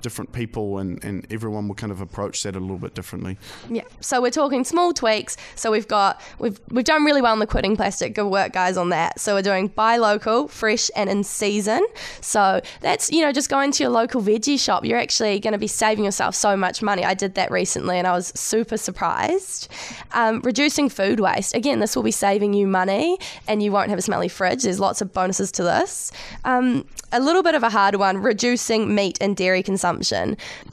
different 0.00 0.32
people 0.32 0.78
and, 0.78 1.02
and 1.04 1.26
everyone 1.30 1.68
will 1.68 1.74
kind 1.74 1.92
of 1.92 2.00
approach 2.00 2.42
that 2.42 2.54
a 2.54 2.60
little 2.60 2.78
bit 2.78 2.94
differently. 2.94 3.36
Yeah. 3.70 3.82
So 4.00 4.20
we're 4.20 4.30
talking 4.30 4.64
small 4.64 4.92
tweaks. 4.92 5.36
So 5.54 5.70
we've 5.70 5.88
got 5.88 6.20
we've 6.38 6.60
we've 6.70 6.84
done 6.84 7.04
really 7.04 7.22
well 7.22 7.32
in 7.32 7.38
the 7.38 7.46
quitting 7.46 7.76
plastic. 7.76 8.14
Good 8.14 8.28
work, 8.28 8.52
guys, 8.52 8.76
on 8.76 8.90
that. 8.90 9.18
So 9.20 9.34
we're 9.34 9.42
doing 9.42 9.68
buy 9.68 9.96
local, 9.96 10.48
fresh, 10.48 10.90
and 10.94 11.08
in 11.08 11.24
season. 11.24 11.84
So 12.20 12.60
that's 12.80 13.10
you 13.10 13.22
know 13.22 13.32
just 13.32 13.48
going 13.48 13.72
to 13.72 13.82
your 13.82 13.90
local 13.90 14.22
veggie 14.22 14.58
shop. 14.58 14.84
You're 14.84 14.98
actually 14.98 15.40
going 15.40 15.52
to 15.52 15.58
be 15.58 15.66
saving 15.66 16.04
yourself 16.04 16.34
so 16.34 16.56
much 16.56 16.82
money. 16.82 17.04
I 17.04 17.14
did 17.14 17.34
that 17.34 17.50
recently, 17.50 17.98
and 17.98 18.06
I 18.06 18.12
was 18.12 18.32
super 18.34 18.76
surprised. 18.76 19.68
Um, 20.12 20.40
reducing 20.42 20.88
food 20.88 21.20
waste. 21.20 21.54
Again, 21.54 21.80
this 21.80 21.96
will 21.96 22.02
be 22.02 22.10
saving 22.10 22.54
you 22.54 22.66
money, 22.66 23.18
and 23.48 23.62
you 23.62 23.72
won't 23.72 23.90
have 23.90 23.98
a 23.98 24.02
smelly 24.02 24.28
fridge. 24.28 24.62
There's 24.62 24.80
lots 24.80 25.00
of 25.00 25.12
bonuses 25.12 25.50
to 25.52 25.62
this. 25.62 26.12
Um, 26.44 26.86
a 27.12 27.20
little 27.20 27.42
bit 27.42 27.54
of 27.54 27.62
a 27.62 27.70
hard 27.70 27.96
one: 27.96 28.18
reducing 28.18 28.94
meat 28.94 29.18
and 29.20 29.36
dairy 29.36 29.62
consumption. 29.62 29.85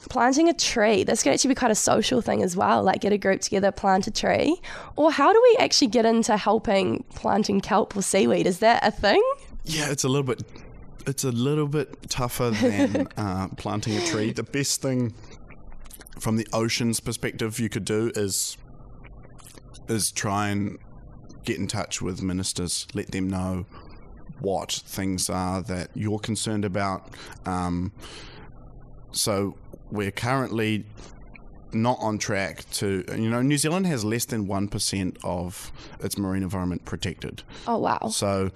Planting 0.08 0.48
a 0.48 0.54
tree. 0.54 1.04
This 1.04 1.22
could 1.22 1.32
actually 1.32 1.48
be 1.48 1.54
quite 1.54 1.70
a 1.70 1.76
social 1.76 2.20
thing 2.20 2.42
as 2.42 2.56
well. 2.56 2.82
Like 2.82 3.00
get 3.00 3.12
a 3.12 3.18
group 3.18 3.40
together, 3.40 3.70
plant 3.72 4.06
a 4.06 4.10
tree. 4.10 4.60
Or 4.96 5.10
how 5.10 5.32
do 5.32 5.40
we 5.42 5.56
actually 5.62 5.88
get 5.88 6.04
into 6.04 6.36
helping 6.36 7.04
planting 7.14 7.60
kelp 7.60 7.96
or 7.96 8.02
seaweed? 8.02 8.46
Is 8.46 8.58
that 8.60 8.86
a 8.86 8.90
thing? 8.90 9.22
Yeah, 9.64 9.90
it's 9.90 10.04
a 10.04 10.08
little 10.08 10.26
bit. 10.26 10.42
It's 11.06 11.24
a 11.24 11.32
little 11.32 11.68
bit 11.68 12.08
tougher 12.08 12.50
than 12.50 13.08
uh, 13.16 13.48
planting 13.56 13.96
a 13.96 14.06
tree. 14.06 14.32
The 14.32 14.42
best 14.42 14.80
thing, 14.80 15.14
from 16.18 16.36
the 16.36 16.46
ocean's 16.52 17.00
perspective, 17.00 17.60
you 17.60 17.68
could 17.68 17.84
do 17.84 18.10
is 18.14 18.56
is 19.88 20.10
try 20.10 20.48
and 20.48 20.78
get 21.44 21.58
in 21.58 21.66
touch 21.66 22.00
with 22.00 22.22
ministers. 22.22 22.86
Let 22.94 23.10
them 23.10 23.28
know 23.28 23.66
what 24.40 24.72
things 24.72 25.30
are 25.30 25.62
that 25.62 25.90
you're 25.94 26.18
concerned 26.18 26.64
about. 26.64 27.10
Um, 27.46 27.92
so 29.14 29.56
we're 29.90 30.10
currently 30.10 30.84
not 31.72 31.98
on 32.00 32.18
track 32.18 32.68
to. 32.72 33.04
You 33.10 33.30
know, 33.30 33.42
New 33.42 33.58
Zealand 33.58 33.86
has 33.86 34.04
less 34.04 34.24
than 34.26 34.46
one 34.46 34.68
percent 34.68 35.18
of 35.24 35.72
its 36.00 36.16
marine 36.18 36.42
environment 36.42 36.84
protected. 36.84 37.42
Oh 37.66 37.78
wow. 37.78 38.08
So 38.10 38.50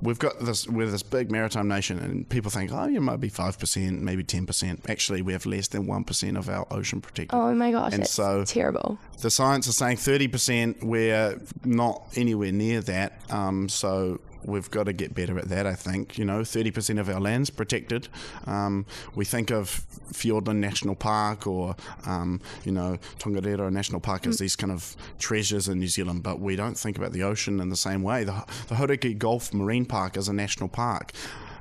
we've 0.00 0.18
got 0.18 0.38
this 0.38 0.68
we're 0.68 0.86
this 0.86 1.02
big 1.02 1.30
maritime 1.30 1.66
nation 1.68 1.98
and 1.98 2.28
people 2.28 2.50
think, 2.50 2.70
oh 2.72 2.86
you 2.86 3.00
might 3.00 3.20
be 3.20 3.28
five 3.28 3.58
percent, 3.58 4.00
maybe 4.00 4.22
ten 4.24 4.46
percent. 4.46 4.88
Actually 4.88 5.22
we 5.22 5.32
have 5.32 5.44
less 5.44 5.68
than 5.68 5.86
one 5.86 6.04
percent 6.04 6.36
of 6.36 6.48
our 6.48 6.66
ocean 6.70 7.00
protected. 7.00 7.36
Oh 7.36 7.52
my 7.54 7.70
gosh, 7.70 7.92
And 7.94 8.06
so- 8.06 8.44
terrible. 8.44 8.98
The 9.20 9.30
science 9.30 9.66
is 9.66 9.76
saying 9.76 9.96
thirty 9.98 10.28
percent, 10.28 10.82
we're 10.82 11.40
not 11.64 12.02
anywhere 12.16 12.52
near 12.52 12.80
that. 12.82 13.20
Um, 13.30 13.68
so 13.68 14.20
we've 14.48 14.70
got 14.70 14.84
to 14.84 14.92
get 14.92 15.14
better 15.14 15.38
at 15.38 15.48
that, 15.48 15.66
I 15.66 15.74
think. 15.74 16.18
You 16.18 16.24
know, 16.24 16.42
thirty 16.44 16.70
percent 16.70 16.98
of 16.98 17.08
our 17.08 17.20
land's 17.20 17.50
protected. 17.50 18.08
Um, 18.46 18.86
we 19.14 19.24
think 19.24 19.50
of 19.50 19.84
Fiordland 20.12 20.56
National 20.56 20.94
Park 20.94 21.46
or 21.46 21.76
um, 22.06 22.40
you 22.64 22.72
know, 22.72 22.98
Tongariro 23.18 23.70
National 23.70 24.00
Park 24.00 24.26
as 24.26 24.38
these 24.38 24.56
kind 24.56 24.72
of 24.72 24.96
treasures 25.18 25.68
in 25.68 25.78
New 25.78 25.88
Zealand, 25.88 26.22
but 26.22 26.40
we 26.40 26.56
don't 26.56 26.76
think 26.76 26.98
about 26.98 27.12
the 27.12 27.22
ocean 27.22 27.60
in 27.60 27.68
the 27.68 27.76
same 27.76 28.02
way. 28.02 28.24
The, 28.24 28.44
the 28.68 28.74
Hauraki 28.76 29.16
Gulf 29.16 29.52
Marine 29.52 29.84
Park 29.84 30.16
is 30.16 30.28
a 30.28 30.32
national 30.32 30.68
park. 30.68 31.12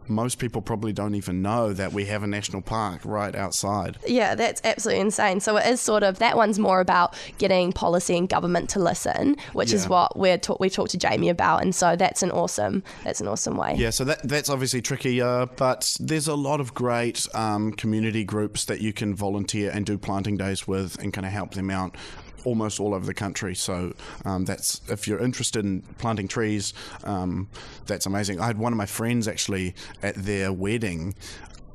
Most 0.09 0.39
people 0.39 0.61
probably 0.61 0.93
don't 0.93 1.15
even 1.15 1.41
know 1.41 1.73
that 1.73 1.93
we 1.93 2.05
have 2.05 2.23
a 2.23 2.27
national 2.27 2.61
park 2.61 3.01
right 3.03 3.35
outside. 3.35 3.97
Yeah, 4.05 4.35
that's 4.35 4.61
absolutely 4.63 5.01
insane. 5.01 5.39
So 5.39 5.57
it 5.57 5.65
is 5.67 5.81
sort 5.81 6.03
of 6.03 6.19
that 6.19 6.35
one's 6.35 6.59
more 6.59 6.79
about 6.79 7.15
getting 7.37 7.71
policy 7.73 8.17
and 8.17 8.27
government 8.27 8.69
to 8.71 8.79
listen, 8.79 9.35
which 9.53 9.73
is 9.73 9.87
what 9.87 10.17
we're 10.17 10.37
ta- 10.37 10.57
we 10.59 10.69
talked 10.69 10.91
to 10.91 10.97
Jamie 10.97 11.29
about, 11.29 11.61
and 11.61 11.73
so 11.73 11.95
that's 11.95 12.23
an 12.23 12.31
awesome 12.31 12.83
that's 13.03 13.21
an 13.21 13.27
awesome 13.27 13.57
way. 13.57 13.75
Yeah, 13.77 13.89
so 13.89 14.03
that 14.05 14.27
that's 14.27 14.49
obviously 14.49 14.81
tricky, 14.81 15.21
uh, 15.21 15.47
but 15.57 15.95
there's 15.99 16.27
a 16.27 16.35
lot 16.35 16.59
of 16.59 16.73
great 16.73 17.27
um, 17.33 17.71
community 17.73 18.23
groups 18.23 18.65
that 18.65 18.81
you 18.81 18.93
can 18.93 19.15
volunteer 19.15 19.71
and 19.71 19.85
do 19.85 19.97
planting 19.97 20.37
days 20.37 20.67
with 20.67 20.97
and 20.99 21.13
kind 21.13 21.25
of 21.25 21.31
help 21.31 21.53
them 21.53 21.69
out 21.69 21.95
almost 22.43 22.79
all 22.79 22.93
over 22.93 23.05
the 23.05 23.13
country. 23.13 23.55
So 23.55 23.93
um, 24.25 24.45
that's 24.45 24.81
if 24.89 25.07
you're 25.07 25.19
interested 25.19 25.65
in 25.65 25.81
planting 25.97 26.27
trees, 26.27 26.73
um, 27.03 27.49
that's 27.85 28.05
amazing. 28.05 28.39
I 28.39 28.45
had 28.45 28.57
one 28.57 28.73
of 28.73 28.77
my 28.77 28.85
friends 28.85 29.27
actually 29.27 29.75
at 30.03 30.15
their 30.15 30.51
wedding. 30.51 31.15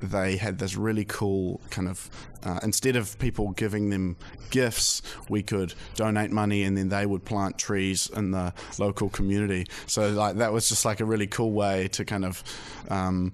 They 0.01 0.37
had 0.37 0.59
this 0.59 0.77
really 0.77 1.05
cool 1.05 1.61
kind 1.71 1.89
of 1.89 2.11
uh, 2.45 2.59
instead 2.63 2.97
of 2.97 3.17
people 3.19 3.51
giving 3.53 3.91
them 3.91 4.17
gifts, 4.51 5.01
we 5.29 5.43
could 5.43 5.75
donate 5.95 6.31
money 6.33 6.65
and 6.65 6.77
then 6.77 6.89
they 6.89 7.07
would 7.07 7.25
plant 7.25 7.57
trees 7.57 8.11
in 8.17 8.33
the 8.33 8.53
local 8.79 9.09
community. 9.11 9.67
So 9.87 10.11
like 10.11 10.37
that 10.37 10.53
was 10.53 10.69
just 10.69 10.85
like 10.85 11.01
a 11.01 11.05
really 11.05 11.27
cool 11.27 11.53
way 11.53 11.89
to 11.89 12.05
kind 12.05 12.25
of. 12.25 12.43
Um, 12.89 13.33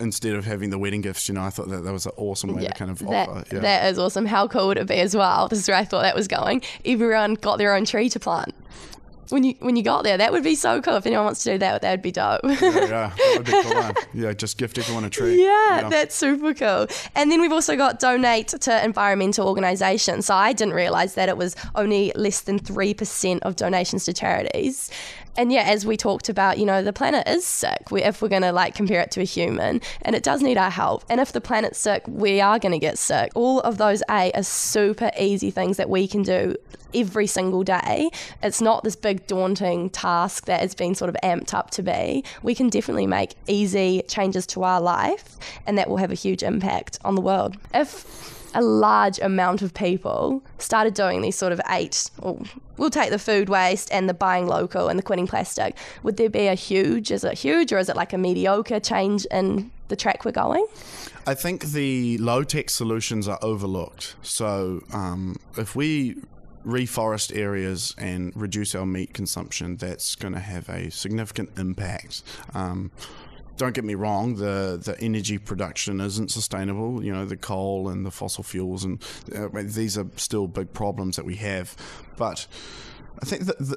Instead 0.00 0.34
of 0.34 0.44
having 0.44 0.70
the 0.70 0.78
wedding 0.78 1.00
gifts, 1.00 1.28
you 1.28 1.34
know, 1.34 1.42
I 1.42 1.50
thought 1.50 1.68
that 1.68 1.84
that 1.84 1.92
was 1.92 2.06
an 2.06 2.12
awesome 2.16 2.54
way 2.54 2.66
to 2.66 2.72
kind 2.72 2.90
of 2.90 2.98
that, 3.00 3.28
offer. 3.28 3.44
Yeah. 3.54 3.60
that 3.60 3.92
is 3.92 3.98
awesome. 3.98 4.26
How 4.26 4.48
cool 4.48 4.68
would 4.68 4.78
it 4.78 4.86
be 4.88 4.96
as 4.96 5.14
well? 5.14 5.48
This 5.48 5.60
is 5.60 5.68
where 5.68 5.76
I 5.76 5.84
thought 5.84 6.02
that 6.02 6.14
was 6.14 6.28
going. 6.28 6.62
Everyone 6.84 7.34
got 7.34 7.58
their 7.58 7.74
own 7.74 7.84
tree 7.84 8.08
to 8.08 8.18
plant. 8.18 8.54
When 9.34 9.42
you 9.42 9.54
when 9.58 9.74
you 9.74 9.82
got 9.82 10.04
there. 10.04 10.16
That 10.16 10.30
would 10.32 10.44
be 10.44 10.54
so 10.54 10.80
cool. 10.80 10.94
If 10.94 11.06
anyone 11.06 11.24
wants 11.24 11.42
to 11.42 11.52
do 11.52 11.58
that, 11.58 11.82
that 11.82 11.90
would 11.90 12.02
be 12.02 12.12
dope. 12.12 12.40
Yeah, 12.44 12.56
yeah, 12.62 13.12
that 13.16 13.34
would 13.36 13.44
be 13.46 13.52
cool. 13.62 13.82
huh? 13.82 13.92
Yeah, 14.14 14.32
just 14.32 14.56
gift 14.58 14.78
everyone 14.78 15.04
a 15.04 15.10
tree. 15.10 15.42
Yeah, 15.42 15.88
that's 15.90 16.14
super 16.14 16.54
cool. 16.54 16.86
And 17.16 17.30
then 17.32 17.40
we've 17.40 17.52
also 17.52 17.76
got 17.76 17.98
donate 17.98 18.48
to 18.48 18.84
environmental 18.84 19.48
organisations. 19.48 20.26
So 20.26 20.34
I 20.34 20.52
didn't 20.52 20.74
realise 20.74 21.14
that 21.14 21.28
it 21.28 21.36
was 21.36 21.56
only 21.74 22.12
less 22.14 22.42
than 22.42 22.60
3% 22.60 23.40
of 23.42 23.56
donations 23.56 24.04
to 24.04 24.12
charities. 24.12 24.88
And 25.36 25.50
yeah, 25.50 25.62
as 25.62 25.84
we 25.84 25.96
talked 25.96 26.28
about, 26.28 26.58
you 26.58 26.64
know, 26.64 26.82
the 26.82 26.92
planet 26.92 27.26
is 27.26 27.44
sick 27.44 27.90
we, 27.90 28.04
if 28.04 28.22
we're 28.22 28.28
going 28.28 28.42
to 28.42 28.52
like 28.52 28.76
compare 28.76 29.00
it 29.00 29.10
to 29.12 29.20
a 29.20 29.24
human, 29.24 29.80
and 30.02 30.14
it 30.14 30.22
does 30.22 30.42
need 30.42 30.56
our 30.56 30.70
help. 30.70 31.04
And 31.10 31.20
if 31.20 31.32
the 31.32 31.40
planet's 31.40 31.78
sick, 31.78 32.04
we 32.06 32.40
are 32.40 32.60
going 32.60 32.70
to 32.72 32.78
get 32.78 32.98
sick. 32.98 33.32
All 33.34 33.58
of 33.60 33.78
those 33.78 34.00
A 34.08 34.30
are 34.32 34.44
super 34.44 35.10
easy 35.18 35.50
things 35.50 35.76
that 35.76 35.90
we 35.90 36.06
can 36.06 36.22
do 36.22 36.54
every 36.94 37.26
single 37.26 37.64
day. 37.64 38.10
It's 38.42 38.60
not 38.60 38.84
this 38.84 38.94
big 38.96 39.23
daunting 39.26 39.90
task 39.90 40.46
that 40.46 40.62
it's 40.62 40.74
been 40.74 40.94
sort 40.94 41.08
of 41.08 41.16
amped 41.22 41.54
up 41.54 41.70
to 41.70 41.82
be. 41.82 42.24
We 42.42 42.54
can 42.54 42.68
definitely 42.68 43.06
make 43.06 43.34
easy 43.46 44.02
changes 44.08 44.46
to 44.48 44.62
our 44.62 44.80
life, 44.80 45.36
and 45.66 45.76
that 45.78 45.88
will 45.88 45.98
have 45.98 46.10
a 46.10 46.14
huge 46.14 46.42
impact 46.42 46.98
on 47.04 47.14
the 47.14 47.20
world. 47.20 47.56
If 47.72 48.32
a 48.54 48.62
large 48.62 49.18
amount 49.18 49.62
of 49.62 49.74
people 49.74 50.42
started 50.58 50.94
doing 50.94 51.22
these 51.22 51.36
sort 51.36 51.52
of 51.52 51.60
eight, 51.70 52.10
we'll 52.76 52.90
take 52.90 53.10
the 53.10 53.18
food 53.18 53.48
waste 53.48 53.92
and 53.92 54.08
the 54.08 54.14
buying 54.14 54.46
local 54.46 54.88
and 54.88 54.98
the 54.98 55.02
quitting 55.02 55.26
plastic, 55.26 55.76
would 56.02 56.16
there 56.16 56.30
be 56.30 56.46
a 56.46 56.54
huge, 56.54 57.10
is 57.10 57.24
it 57.24 57.34
huge 57.36 57.72
or 57.72 57.78
is 57.78 57.88
it 57.88 57.96
like 57.96 58.12
a 58.12 58.18
mediocre 58.18 58.78
change 58.78 59.26
in 59.26 59.70
the 59.88 59.96
track 59.96 60.24
we're 60.24 60.32
going? 60.32 60.64
I 61.26 61.34
think 61.34 61.64
the 61.66 62.18
low 62.18 62.44
tech 62.44 62.70
solutions 62.70 63.26
are 63.28 63.38
overlooked. 63.42 64.14
So 64.22 64.82
um, 64.92 65.36
if 65.58 65.74
we 65.74 66.16
reforest 66.64 67.36
areas 67.36 67.94
and 67.98 68.32
reduce 68.34 68.74
our 68.74 68.86
meat 68.86 69.14
consumption, 69.14 69.76
that's 69.76 70.14
going 70.14 70.34
to 70.34 70.40
have 70.40 70.68
a 70.68 70.90
significant 70.90 71.50
impact. 71.58 72.22
Um, 72.54 72.90
don't 73.56 73.74
get 73.74 73.84
me 73.84 73.94
wrong, 73.94 74.36
the, 74.36 74.80
the 74.82 74.98
energy 75.00 75.38
production 75.38 76.00
isn't 76.00 76.30
sustainable. 76.30 77.04
You 77.04 77.12
know, 77.12 77.24
the 77.24 77.36
coal 77.36 77.88
and 77.88 78.04
the 78.04 78.10
fossil 78.10 78.42
fuels, 78.42 78.84
and 78.84 79.02
uh, 79.34 79.48
these 79.52 79.96
are 79.96 80.06
still 80.16 80.48
big 80.48 80.72
problems 80.72 81.16
that 81.16 81.24
we 81.24 81.36
have. 81.36 81.76
But 82.16 82.46
I 83.22 83.26
think 83.26 83.44
that 83.44 83.58
the, 83.58 83.76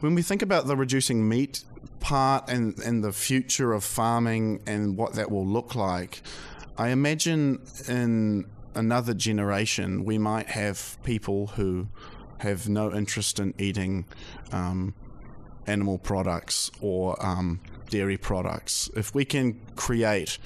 when 0.00 0.14
we 0.14 0.22
think 0.22 0.42
about 0.42 0.66
the 0.66 0.76
reducing 0.76 1.28
meat 1.28 1.64
part 1.98 2.48
and, 2.48 2.78
and 2.78 3.02
the 3.02 3.12
future 3.12 3.72
of 3.72 3.82
farming 3.82 4.62
and 4.66 4.96
what 4.96 5.14
that 5.14 5.30
will 5.30 5.46
look 5.46 5.74
like, 5.74 6.22
I 6.78 6.90
imagine 6.90 7.62
in 7.88 8.44
another 8.74 9.14
generation 9.14 10.04
we 10.04 10.18
might 10.18 10.48
have 10.48 10.98
people 11.02 11.48
who 11.48 11.88
have 12.38 12.68
no 12.68 12.92
interest 12.92 13.38
in 13.38 13.54
eating 13.58 14.04
um, 14.52 14.94
animal 15.66 15.98
products 15.98 16.70
or 16.80 17.16
um, 17.24 17.60
dairy 17.90 18.16
products. 18.16 18.90
If 18.94 19.14
we 19.14 19.24
can 19.24 19.60
create 19.76 20.38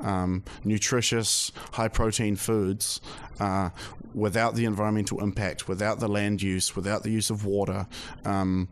um, 0.00 0.44
nutritious, 0.64 1.52
high 1.72 1.88
protein 1.88 2.36
foods 2.36 3.00
uh, 3.40 3.70
without 4.14 4.54
the 4.54 4.64
environmental 4.64 5.22
impact, 5.22 5.68
without 5.68 6.00
the 6.00 6.08
land 6.08 6.42
use, 6.42 6.76
without 6.76 7.02
the 7.02 7.10
use 7.10 7.30
of 7.30 7.44
water, 7.44 7.86
um, 8.24 8.68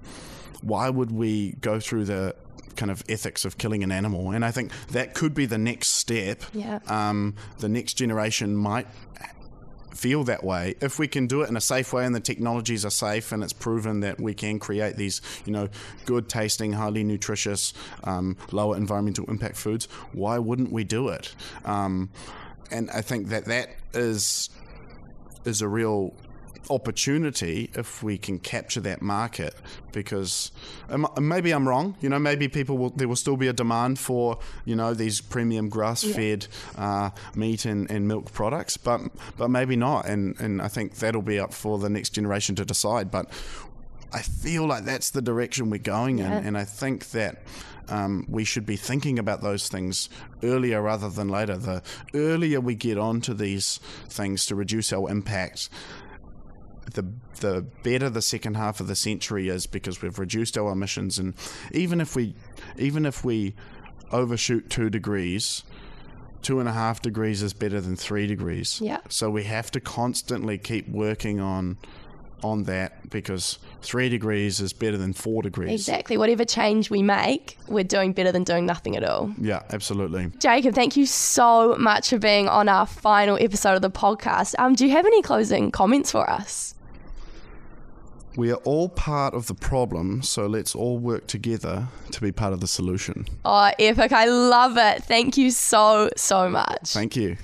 why 0.63 0.89
would 0.89 1.11
we 1.11 1.53
go 1.61 1.79
through 1.81 2.05
the 2.05 2.35
kind 2.77 2.91
of 2.91 3.03
ethics 3.09 3.45
of 3.45 3.59
killing 3.59 3.83
an 3.83 3.93
animal? 3.93 4.31
And 4.31 4.45
I 4.45 4.51
think 4.51 4.71
that 4.89 5.15
could 5.15 5.35
be 5.35 5.47
the 5.47 5.59
next 5.59 5.89
step. 5.89 6.43
Yeah. 6.53 6.81
Um, 6.87 7.35
the 7.59 7.69
next 7.69 7.95
generation 7.95 8.57
might 8.57 8.87
feel 9.91 10.25
that 10.25 10.45
way. 10.45 10.75
If 10.81 10.99
we 10.99 11.09
can 11.09 11.27
do 11.27 11.43
it 11.43 11.49
in 11.49 11.57
a 11.57 11.61
safe 11.61 11.93
way 11.93 12.05
and 12.05 12.15
the 12.15 12.21
technologies 12.21 12.85
are 12.85 12.91
safe 12.91 13.33
and 13.33 13.43
it's 13.43 13.53
proven 13.53 14.01
that 14.01 14.21
we 14.21 14.35
can 14.35 14.59
create 14.59 14.97
these 14.97 15.21
you 15.45 15.53
know 15.53 15.69
good 16.05 16.29
tasting 16.29 16.73
highly 16.73 17.05
nutritious 17.05 17.73
um, 18.05 18.37
lower 18.53 18.77
environmental 18.77 19.25
impact 19.27 19.57
foods 19.57 19.89
why 20.13 20.39
wouldn't 20.39 20.73
we 20.73 20.85
do 20.85 21.09
it? 21.09 21.35
Um, 21.65 22.11
and 22.71 22.91
I 22.91 23.01
think 23.01 23.29
that 23.29 23.45
that 23.47 23.71
is 23.95 24.51
is 25.45 25.63
a 25.63 25.69
real 25.69 26.13
opportunity 26.71 27.71
if 27.75 28.03
we 28.03 28.19
can 28.19 28.39
capture 28.39 28.81
that 28.81 29.03
market 29.03 29.55
because 29.93 30.53
maybe 31.19 31.53
I'm 31.53 31.69
wrong 31.69 31.97
you 32.01 32.09
know 32.09 32.19
maybe 32.19 32.49
people 32.49 32.79
will 32.79 32.91
there 32.91 33.09
will 33.09 33.17
still 33.17 33.37
be 33.37 33.49
a 33.49 33.53
demand 33.53 33.99
for 33.99 34.39
you 34.65 34.77
know 34.77 34.95
these 34.95 35.21
premium 35.21 35.69
grass 35.69 36.03
fed 36.03 36.47
yeah. 36.75 37.07
uh, 37.07 37.11
meat 37.35 37.65
and, 37.65 37.91
and 37.91 38.07
milk 38.07 38.33
products 38.33 38.77
but 38.77 39.01
but 39.37 39.49
maybe 39.49 39.77
not 39.77 40.07
and 40.07 40.39
and 40.41 40.61
I 40.61 40.69
think 40.69 40.97
that'll 40.97 41.23
be 41.23 41.39
up 41.39 41.53
for 41.53 41.79
the 41.79 41.89
next 41.89 42.11
generation 42.11 42.55
to 42.57 42.65
decide 42.65 43.11
but 43.11 43.31
I 44.13 44.23
feel 44.23 44.67
like 44.67 44.85
that's 44.85 45.11
the 45.11 45.23
direction 45.23 45.71
we're 45.71 45.79
going 45.79 46.19
yeah. 46.19 46.39
in 46.39 46.47
and 46.47 46.59
I 46.59 46.65
think 46.65 47.11
that 47.11 47.43
um, 47.89 48.27
we 48.29 48.45
should 48.45 48.67
be 48.67 48.77
thinking 48.77 49.19
about 49.19 49.43
those 49.43 49.69
things 49.69 50.09
earlier 50.43 50.83
rather 50.83 51.09
than 51.09 51.29
later. 51.29 51.57
The 51.57 51.83
earlier 52.15 52.61
we 52.61 52.75
get 52.75 52.99
onto 52.99 53.35
these 53.35 53.79
things 54.09 54.47
to 54.47 54.55
reduce 54.55 54.93
our 54.93 55.11
impact, 55.11 55.69
the 56.97 57.07
the 57.41 57.65
better 57.83 58.11
the 58.11 58.23
second 58.23 58.57
half 58.57 58.81
of 58.81 58.89
the 58.89 58.97
century 58.97 59.49
is 59.49 59.67
because 59.67 60.03
we've 60.03 60.19
reduced 60.19 60.59
our 60.59 60.73
emissions 60.73 61.19
and 61.19 61.35
even 61.73 62.01
if 62.01 62.17
we 62.17 62.35
even 62.77 63.07
if 63.07 63.25
we 63.25 63.55
overshoot 64.11 64.69
two 64.69 64.91
degrees 64.91 65.63
two 66.43 66.59
and 66.59 66.69
a 66.69 66.73
half 66.73 67.01
degrees 67.01 67.43
is 67.43 67.53
better 67.53 67.81
than 67.81 67.95
three 67.95 68.27
degrees 68.27 68.81
yeah 68.83 69.01
so 69.09 69.31
we 69.31 69.45
have 69.45 69.71
to 69.71 69.81
constantly 69.81 70.59
keep 70.59 70.89
working 70.89 71.39
on 71.39 71.77
on 72.43 72.65
that 72.65 73.09
because 73.11 73.59
three 73.83 74.09
degrees 74.09 74.61
is 74.61 74.73
better 74.73 74.97
than 74.97 75.13
four 75.13 75.43
degrees. 75.43 75.71
Exactly. 75.71 76.17
Whatever 76.17 76.45
change 76.45 76.91
we 76.91 77.03
make, 77.03 77.59
we're 77.67 77.85
doing 77.85 78.13
better 78.13 78.31
than 78.31 78.45
doing 78.45 78.67
nothing 78.67 78.97
at 78.97 79.05
all. 79.05 79.33
Yeah, 79.41 79.63
absolutely. 79.73 80.31
Jacob, 80.39 80.75
thank 80.75 80.97
you 80.97 81.07
so 81.07 81.77
much 81.79 82.11
for 82.11 82.19
being 82.19 82.49
on 82.49 82.69
our 82.69 82.87
final 82.87 83.39
episode 83.41 83.75
of 83.75 83.83
the 83.83 83.91
podcast. 83.91 84.55
Um, 84.59 84.75
do 84.75 84.87
you 84.87 84.93
have 84.93 85.07
any 85.07 85.23
closing 85.23 85.71
comments 85.71 86.13
for 86.13 86.29
us? 86.29 86.75
We 88.37 88.53
are 88.53 88.61
all 88.65 88.91
part 88.91 89.33
of 89.33 89.47
the 89.47 89.55
problem, 89.55 90.23
so 90.23 90.47
let's 90.47 90.75
all 90.75 90.99
work 90.99 91.27
together 91.27 91.89
to 92.13 92.21
be 92.21 92.33
part 92.33 92.53
of 92.53 92.61
the 92.61 92.67
solution. 92.67 93.27
Oh, 93.47 93.71
epic. 93.79 94.13
I 94.13 94.27
love 94.27 94.77
it. 94.77 95.05
Thank 95.05 95.39
you 95.39 95.51
so, 95.51 96.11
so 96.17 96.51
much. 96.51 96.93
Thank 96.93 97.17
you. 97.17 97.39